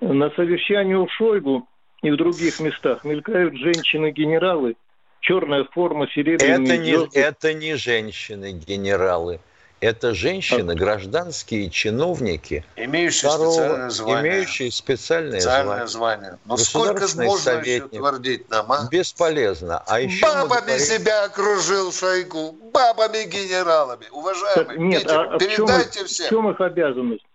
Да. 0.00 0.12
На 0.12 0.30
совещании 0.30 0.94
у 0.94 1.08
Шойгу 1.08 1.68
и 2.02 2.10
в 2.10 2.16
других 2.16 2.58
местах 2.58 3.04
мелькают 3.04 3.54
женщины-генералы, 3.54 4.76
черная 5.20 5.64
форма, 5.64 6.08
серебряные 6.08 6.74
это 6.74 6.76
не, 6.76 7.18
это 7.18 7.54
не 7.54 7.76
женщины-генералы. 7.76 9.38
Это 9.80 10.14
женщины, 10.14 10.74
гражданские 10.74 11.68
чиновники, 11.68 12.64
имеющие 12.76 13.28
второго, 13.28 13.52
специальное 13.52 13.90
звание. 13.90 14.32
Имеющие 14.32 14.72
специальное, 14.72 15.40
специальное 15.40 15.86
звание. 15.86 15.86
звание. 15.86 16.38
Но 16.46 16.56
сколько 16.56 17.06
можно 17.16 17.38
советник. 17.38 17.92
еще 17.92 18.00
твердить 18.00 18.48
нам, 18.48 18.72
а? 18.72 18.88
Бесполезно. 18.90 19.82
А 19.86 20.00
еще 20.00 20.24
бабами 20.24 20.60
говорим... 20.60 20.78
себя 20.78 21.24
окружил 21.24 21.92
Шойгу, 21.92 22.52
бабами-генералами. 22.72 24.06
Уважаемые, 24.12 24.78
Нет, 24.78 25.02
Питер, 25.02 25.34
а 25.34 25.38
передайте 25.38 26.04
в 26.04 26.06
всем. 26.06 26.26
В 26.26 26.30
чем 26.30 26.50
их 26.50 26.60
обязанность? 26.62 27.26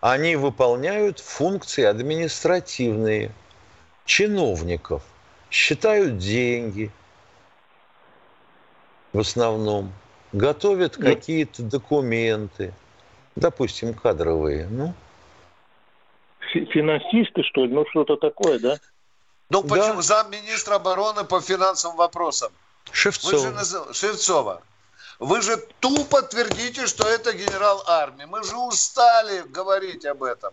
Они 0.00 0.36
выполняют 0.36 1.18
функции 1.18 1.82
административные, 1.82 3.32
чиновников, 4.04 5.02
считают 5.50 6.18
деньги 6.18 6.92
в 9.12 9.18
основном– 9.18 9.92
готовят 10.32 10.96
ну, 10.98 11.04
какие-то 11.04 11.62
документы, 11.62 12.72
допустим, 13.34 13.94
кадровые, 13.94 14.66
ну. 14.70 14.94
Финансисты, 16.52 17.42
что 17.42 17.64
ли? 17.64 17.72
Ну, 17.72 17.84
что-то 17.90 18.16
такое, 18.16 18.58
да? 18.58 18.78
Ну, 19.50 19.62
почему? 19.62 19.96
Да. 19.96 20.02
Замминистра 20.02 20.76
обороны 20.76 21.24
по 21.24 21.40
финансовым 21.40 21.96
вопросам. 21.96 22.52
Шевцова. 22.92 23.32
Вы 23.32 23.38
же 23.38 23.50
назов... 23.50 23.96
Шевцова. 23.96 24.62
Вы 25.18 25.40
же 25.40 25.56
тупо 25.80 26.22
твердите, 26.22 26.86
что 26.86 27.08
это 27.08 27.32
генерал 27.32 27.82
армии. 27.86 28.24
Мы 28.24 28.42
же 28.44 28.56
устали 28.56 29.42
говорить 29.48 30.04
об 30.04 30.22
этом. 30.22 30.52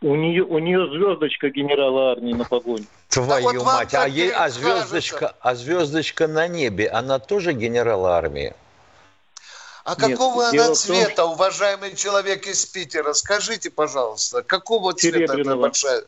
У 0.00 0.14
нее, 0.14 0.44
у 0.44 0.58
нее 0.58 0.88
звездочка 0.88 1.50
генерала 1.50 2.12
армии 2.12 2.32
на 2.32 2.44
погоне. 2.44 2.86
Твою 3.08 3.44
вот 3.44 3.64
мать, 3.64 3.94
а, 3.94 4.06
ей, 4.06 4.30
а, 4.30 4.48
звездочка, 4.48 5.34
а 5.40 5.54
звездочка 5.54 6.28
на 6.28 6.46
небе, 6.46 6.88
она 6.88 7.18
тоже 7.18 7.52
генерал 7.52 8.06
армии? 8.06 8.54
А 9.88 9.96
Нет, 9.96 10.18
какого 10.18 10.48
она 10.48 10.74
цвета, 10.74 11.14
том, 11.16 11.32
уважаемый 11.32 11.96
человек 11.96 12.46
из 12.46 12.66
Питера? 12.66 13.14
Скажите, 13.14 13.70
пожалуйста, 13.70 14.42
какого 14.42 14.92
цвета 14.92 15.32
эта 15.32 15.56
большая... 15.56 16.04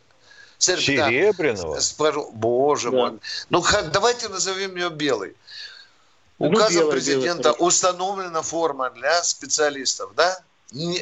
Серебряного? 0.59 1.79
Да. 1.99 2.13
Боже 2.33 2.91
да. 2.91 2.97
мой. 2.99 3.19
Ну, 3.49 3.63
как, 3.63 3.91
давайте 3.91 4.29
назовем 4.29 4.77
ее 4.77 4.91
белой. 4.91 5.35
Ну, 6.39 6.49
Указом 6.49 6.75
белый, 6.75 6.93
президента 6.93 7.55
белый, 7.55 7.57
установлена 7.67 8.43
форма 8.43 8.91
для 8.91 9.23
специалистов, 9.23 10.11
да? 10.15 10.39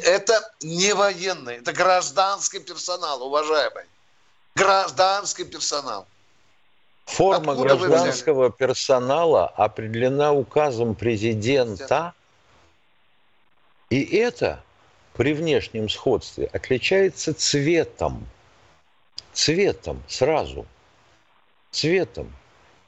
Это 0.05 0.49
не 0.61 0.93
военный, 0.93 1.57
это 1.57 1.73
гражданский 1.73 2.59
персонал, 2.59 3.21
уважаемый. 3.23 3.83
Гражданский 4.55 5.43
персонал. 5.43 6.07
Форма 7.03 7.51
Откуда 7.51 7.75
гражданского 7.75 8.51
персонала 8.51 9.47
определена 9.47 10.31
указом 10.31 10.95
президента, 10.95 12.13
и 13.89 14.03
это 14.17 14.61
при 15.13 15.33
внешнем 15.33 15.89
сходстве 15.89 16.45
отличается 16.53 17.33
цветом. 17.33 18.27
Цветом 19.33 20.01
сразу. 20.07 20.65
Цветом. 21.71 22.33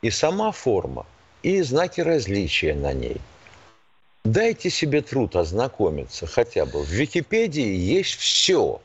И 0.02 0.10
сама 0.10 0.52
форма, 0.52 1.06
и 1.44 1.62
знаки 1.62 2.02
различия 2.02 2.74
на 2.74 2.94
ней– 2.94 3.18
Дайте 4.24 4.70
себе 4.70 5.02
труд 5.02 5.36
ознакомиться 5.36 6.28
хотя 6.28 6.66
бы. 6.66 6.84
В 6.84 6.90
Википедии 6.90 7.76
есть 7.76 8.20
все. 8.20 8.80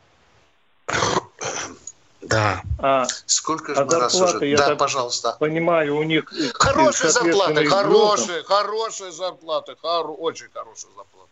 Да. 2.22 2.62
А, 2.78 3.06
Сколько 3.26 3.74
же 3.74 3.82
а 3.82 3.84
мы 3.84 3.94
раз 3.96 4.14
уже... 4.14 4.56
Да, 4.56 4.74
пожалуйста. 4.76 5.36
Понимаю, 5.38 5.96
у 5.96 6.02
них... 6.02 6.32
Хорошие 6.54 7.10
зарплаты, 7.10 7.66
хорошие, 7.66 8.42
хорошие 8.44 9.12
зарплаты, 9.12 9.76
хоро... 9.80 10.08
очень 10.08 10.48
хорошие 10.52 10.90
зарплаты. 10.96 11.30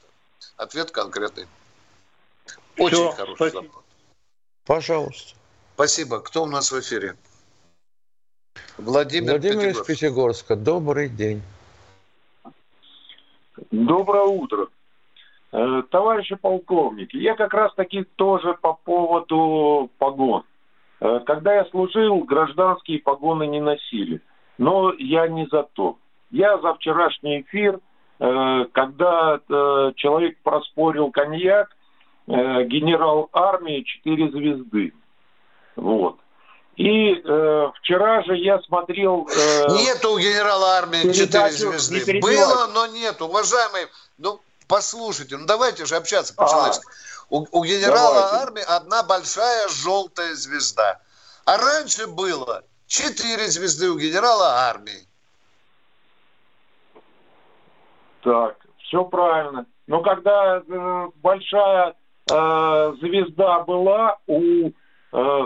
Ответ 0.57 0.90
конкретный. 0.90 1.47
Очень 2.78 2.97
все, 2.97 3.11
хорошие 3.12 3.36
спасибо. 3.36 3.62
зарплаты. 3.62 3.86
Пожалуйста. 4.66 5.34
Спасибо. 5.74 6.20
Кто 6.20 6.42
у 6.45 6.47
нас 6.47 6.70
в 6.72 6.80
эфире? 6.80 7.16
Владимир, 8.78 9.32
Владимир 9.32 9.57
Пятигорск. 9.57 9.80
из 9.80 9.86
Пятигорска. 9.86 10.57
Добрый 10.57 11.09
день. 11.09 11.42
Доброе 13.70 14.24
утро. 14.24 14.68
Э, 15.53 15.82
товарищи 15.90 16.34
полковники, 16.34 17.16
я 17.16 17.36
как 17.36 17.55
раз 17.55 17.72
таки 17.74 18.05
тоже 18.16 18.55
по 18.55 18.74
поводу 18.74 19.88
погон. 19.99 20.42
Э, 21.01 21.20
когда 21.24 21.55
я 21.55 21.64
служил, 21.66 22.24
гражданские 22.24 22.99
погоны 22.99 23.47
не 23.47 23.61
носили. 23.61 24.20
Но 24.59 24.92
я 24.95 25.28
не 25.28 25.47
за 25.47 25.62
то. 25.62 25.99
Я 26.30 26.59
за 26.59 26.74
вчерашний 26.74 27.42
эфир, 27.42 27.78
когда 28.18 29.40
человек 29.96 30.38
проспорил 30.42 31.10
коньяк, 31.10 31.68
генерал 32.26 33.28
армии 33.32 33.82
4 33.82 34.30
звезды. 34.30 34.92
Вот. 35.76 36.18
И 36.76 37.12
э, 37.14 37.70
вчера 37.78 38.22
же 38.24 38.36
я 38.36 38.58
смотрел... 38.62 39.28
Э, 39.28 39.66
нету 39.70 40.12
у 40.12 40.18
генерала 40.18 40.78
армии 40.78 41.12
четыре 41.12 41.52
звезды. 41.52 42.20
Было, 42.20 42.66
но 42.72 42.86
нет. 42.86 43.22
Уважаемые, 43.22 43.88
ну 44.18 44.40
послушайте, 44.66 45.36
ну 45.36 45.46
давайте 45.46 45.86
же 45.86 45.94
общаться 45.94 46.34
по-человечески. 46.34 46.86
А, 46.86 47.24
у, 47.30 47.46
у 47.52 47.64
генерала 47.64 48.14
давайте. 48.14 48.36
армии 48.36 48.62
одна 48.66 49.02
большая 49.04 49.68
желтая 49.68 50.34
звезда. 50.34 51.00
А 51.44 51.58
раньше 51.58 52.08
было 52.08 52.64
четыре 52.88 53.46
звезды 53.48 53.90
у 53.90 53.96
генерала 53.96 54.68
армии. 54.68 55.06
Так, 58.24 58.56
все 58.78 59.04
правильно. 59.04 59.66
Но 59.86 60.00
когда 60.00 60.56
э, 60.66 61.08
большая 61.16 61.94
э, 62.30 62.94
звезда 63.00 63.60
была 63.60 64.16
у 64.26 64.70
э, 64.70 64.72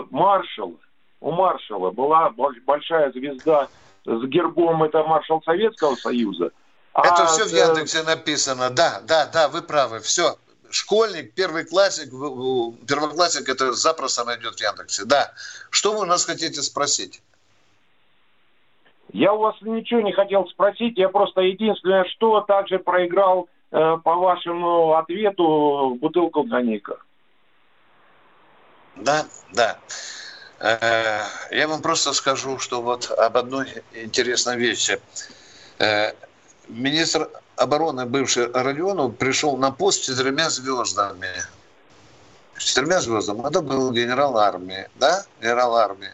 маршала, 0.09 0.77
у 1.19 1.31
маршала 1.31 1.91
была 1.91 2.29
большая 2.65 3.11
звезда 3.11 3.67
с 4.05 4.23
гербом, 4.27 4.83
это 4.83 5.03
маршал 5.03 5.41
Советского 5.43 5.95
Союза. 5.95 6.51
Это 6.93 7.23
а, 7.23 7.25
все 7.25 7.45
в 7.45 7.51
Яндексе 7.51 8.03
написано, 8.03 8.69
да, 8.69 9.01
да, 9.03 9.25
да, 9.25 9.49
вы 9.49 9.61
правы, 9.61 9.99
все. 9.99 10.37
Школьник, 10.69 11.33
первый 11.33 11.65
классик, 11.65 12.09
первоклассник, 12.87 13.49
это 13.49 13.73
запросто 13.73 14.23
найдет 14.23 14.55
в 14.55 14.61
Яндексе, 14.61 15.03
да. 15.03 15.33
Что 15.69 15.91
вы 15.91 16.01
у 16.01 16.05
нас 16.05 16.23
хотите 16.23 16.61
спросить? 16.61 17.21
Я 19.11 19.33
у 19.33 19.39
вас 19.39 19.55
ничего 19.61 20.01
не 20.01 20.11
хотел 20.11 20.47
спросить, 20.47 20.97
я 20.97 21.09
просто 21.09 21.41
единственное, 21.41 22.05
что 22.05 22.41
также 22.41 22.77
проиграл 22.77 23.49
э, 23.71 23.97
по 24.03 24.15
вашему 24.15 24.93
ответу 24.93 25.97
бутылку 25.99 26.43
коньяка. 26.43 26.97
Да, 28.95 29.25
да. 29.53 29.77
Э, 30.59 31.21
я 31.51 31.67
вам 31.67 31.81
просто 31.81 32.13
скажу, 32.13 32.59
что 32.59 32.81
вот 32.81 33.09
об 33.09 33.37
одной 33.37 33.67
интересной 33.93 34.57
вещи. 34.57 34.99
Э, 35.79 36.11
министр 36.67 37.29
обороны 37.55 38.05
бывший 38.05 38.51
Родионов 38.51 39.17
пришел 39.17 39.57
на 39.57 39.71
пост 39.71 40.03
с 40.03 40.05
четырьмя 40.05 40.49
звездами. 40.49 41.29
С 42.57 42.63
четырьмя 42.63 42.99
звездами. 43.01 43.47
Это 43.47 43.61
был 43.61 43.91
генерал 43.91 44.37
армии, 44.37 44.87
да? 44.95 45.23
Генерал 45.41 45.75
армии. 45.77 46.11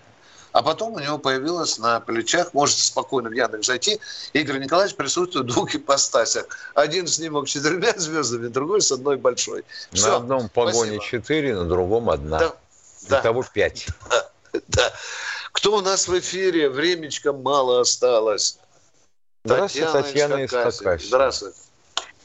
А 0.55 0.63
потом 0.63 0.93
у 0.93 0.99
него 0.99 1.17
появилось 1.17 1.77
на 1.79 1.99
плечах, 1.99 2.53
можете 2.53 2.81
спокойно 2.81 3.27
в 3.27 3.33
Яндекс 3.33 3.67
зайти, 3.67 3.99
Игорь 4.31 4.59
Николаевич 4.59 4.95
присутствует 4.95 5.47
в 5.47 5.49
двух 5.49 5.75
ипостасях. 5.75 6.45
Один 6.73 7.07
снимок 7.07 7.49
с 7.49 7.51
четырьмя 7.51 7.91
звездами, 7.97 8.47
другой 8.47 8.79
с 8.79 8.89
одной 8.89 9.17
большой. 9.17 9.65
Все. 9.91 10.07
На 10.07 10.15
одном 10.15 10.47
погоне 10.47 10.99
четыре, 10.99 11.55
на 11.55 11.65
другом 11.65 12.09
одна. 12.09 12.39
Да. 13.09 13.19
Итого 13.19 13.41
да. 13.41 13.49
пять. 13.53 13.87
Да. 14.53 14.61
Да. 14.69 14.93
Кто 15.51 15.75
у 15.75 15.81
нас 15.81 16.07
в 16.07 16.17
эфире? 16.17 16.69
Времечко 16.69 17.33
мало 17.33 17.81
осталось. 17.81 18.57
Здравствуйте, 19.43 19.91
Татьяна, 19.91 20.35
из 20.35 20.51
Хакасии. 20.51 21.07
Здравствуйте. 21.07 21.57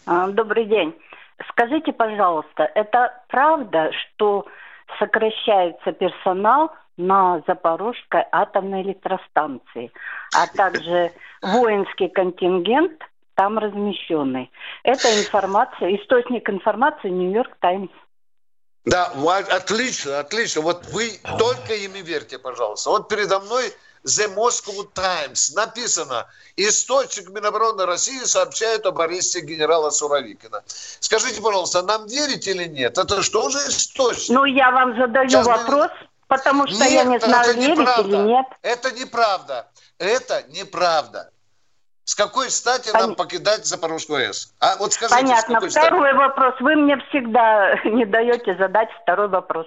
А, 0.06 0.28
добрый 0.28 0.66
день. 0.66 0.94
Скажите, 1.48 1.92
пожалуйста, 1.92 2.70
это 2.76 3.12
правда, 3.26 3.90
что 3.90 4.46
сокращается 5.00 5.90
персонал 5.90 6.70
на 6.96 7.42
Запорожской 7.46 8.24
атомной 8.32 8.82
электростанции, 8.82 9.92
а 10.34 10.46
также 10.46 11.12
воинский 11.42 12.08
контингент 12.08 13.00
там 13.34 13.58
размещенный. 13.58 14.50
Это 14.82 15.08
информация, 15.18 15.96
источник 15.96 16.48
информации 16.50 17.08
Нью-Йорк 17.08 17.56
Таймс. 17.60 17.90
Да, 18.84 19.12
отлично, 19.50 20.20
отлично. 20.20 20.62
Вот 20.62 20.86
вы 20.92 21.20
только 21.38 21.74
ими 21.74 21.98
верьте, 21.98 22.38
пожалуйста. 22.38 22.90
Вот 22.90 23.08
передо 23.08 23.40
мной 23.40 23.72
The 24.04 24.34
Moscow 24.34 24.88
Times 24.94 25.54
написано, 25.54 26.26
источник 26.56 27.28
Минобороны 27.28 27.84
России 27.84 28.24
сообщает 28.24 28.86
об 28.86 28.98
аресте 29.00 29.40
генерала 29.40 29.90
Суровикина. 29.90 30.62
Скажите, 30.66 31.42
пожалуйста, 31.42 31.82
нам 31.82 32.06
верить 32.06 32.48
или 32.48 32.64
нет? 32.64 32.96
Это 32.96 33.22
что 33.22 33.50
же 33.50 33.58
источник? 33.58 34.34
Ну, 34.34 34.44
я 34.46 34.70
вам 34.70 34.96
задаю 34.96 35.28
Сейчас 35.28 35.46
вопрос, 35.46 35.90
мы... 36.00 36.08
потому 36.30 36.66
что 36.66 36.84
нет, 36.84 36.92
я 36.92 37.04
не 37.04 37.18
знаю, 37.18 37.54
верить 37.54 37.78
неправда. 37.78 38.08
или 38.08 38.16
нет. 38.16 38.46
Это 38.62 38.92
неправда. 38.92 39.68
Это 39.98 40.42
неправда. 40.48 41.30
С 42.04 42.14
какой 42.14 42.50
стати 42.50 42.90
Пон... 42.92 43.00
нам 43.00 43.14
покидать 43.14 43.66
Запорожскую 43.66 44.20
АЭС? 44.20 44.54
А 44.60 44.76
вот 44.78 44.92
скажите, 44.92 45.20
Понятно. 45.20 45.60
Второй 45.60 45.70
стати? 45.70 46.16
вопрос. 46.16 46.54
Вы 46.60 46.76
мне 46.76 46.96
всегда 47.08 47.74
не 47.84 48.06
даете 48.06 48.56
задать 48.56 48.88
второй 49.02 49.28
вопрос. 49.28 49.66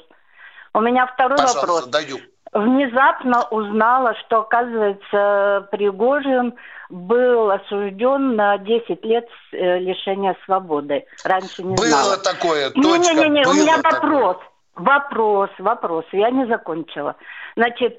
У 0.73 0.81
меня 0.81 1.05
второй 1.05 1.37
Пожалуйста, 1.37 1.59
вопрос. 1.59 1.85
даю. 1.87 2.17
Внезапно 2.51 3.43
узнала, 3.49 4.15
что, 4.25 4.41
оказывается, 4.41 5.67
Пригожин 5.71 6.53
был 6.89 7.49
осужден 7.51 8.35
на 8.35 8.57
10 8.57 9.03
лет 9.05 9.27
э, 9.51 9.79
лишения 9.79 10.35
свободы. 10.45 11.05
Раньше 11.23 11.63
не 11.63 11.75
было 11.75 11.87
знала. 11.87 12.03
Было 12.03 12.17
такое, 12.17 12.69
точка. 12.69 13.13
Не-не-не, 13.13 13.47
у 13.47 13.53
меня 13.53 13.77
вопрос. 13.77 14.37
Такое. 14.37 14.52
Вопрос, 14.75 15.49
вопрос. 15.59 16.05
Я 16.11 16.31
не 16.31 16.47
закончила. 16.47 17.15
Значит, 17.55 17.97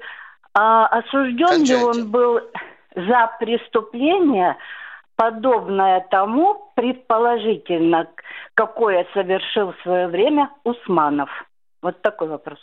а 0.53 0.87
осужден 0.87 1.47
Кончайте. 1.47 1.77
ли 1.77 1.83
он 1.83 2.11
был 2.11 2.39
за 2.95 3.31
преступление, 3.39 4.57
подобное 5.15 6.05
тому, 6.11 6.71
предположительно, 6.75 8.07
какое 8.53 9.05
совершил 9.13 9.73
в 9.73 9.81
свое 9.83 10.07
время 10.07 10.49
Усманов? 10.63 11.29
Вот 11.81 12.01
такой 12.01 12.27
вопрос. 12.27 12.59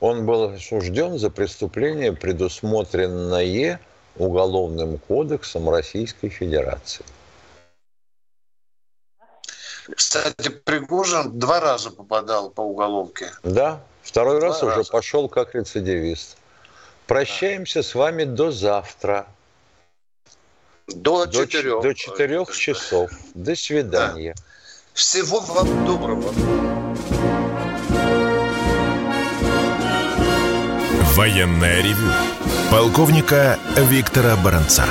Он 0.00 0.26
был 0.26 0.44
осужден 0.54 1.18
за 1.18 1.30
преступление, 1.30 2.12
предусмотренное 2.12 3.80
Уголовным 4.16 4.98
кодексом 4.98 5.68
Российской 5.68 6.28
Федерации. 6.28 7.04
Кстати, 9.94 10.48
Пригожин 10.48 11.38
два 11.38 11.60
раза 11.60 11.90
попадал 11.90 12.50
по 12.50 12.62
уголовке. 12.62 13.30
Да, 13.42 13.80
второй 14.02 14.40
два 14.40 14.48
раз 14.48 14.62
раза. 14.62 14.80
уже 14.80 14.90
пошел 14.90 15.28
как 15.28 15.54
рецидивист. 15.54 16.36
Прощаемся 17.06 17.80
да. 17.80 17.88
с 17.88 17.94
вами 17.94 18.24
до 18.24 18.50
завтра. 18.50 19.26
До 20.86 21.26
четырех. 21.26 21.82
До 21.82 21.94
четырех 21.94 22.56
часов. 22.56 23.10
До 23.34 23.54
свидания. 23.54 24.34
Да. 24.36 24.42
Всего 24.94 25.40
вам 25.40 25.86
доброго. 25.86 26.32
Военная 31.14 31.80
ревю. 31.82 32.10
Полковника 32.70 33.58
Виктора 33.76 34.36
Баранца. 34.36 34.84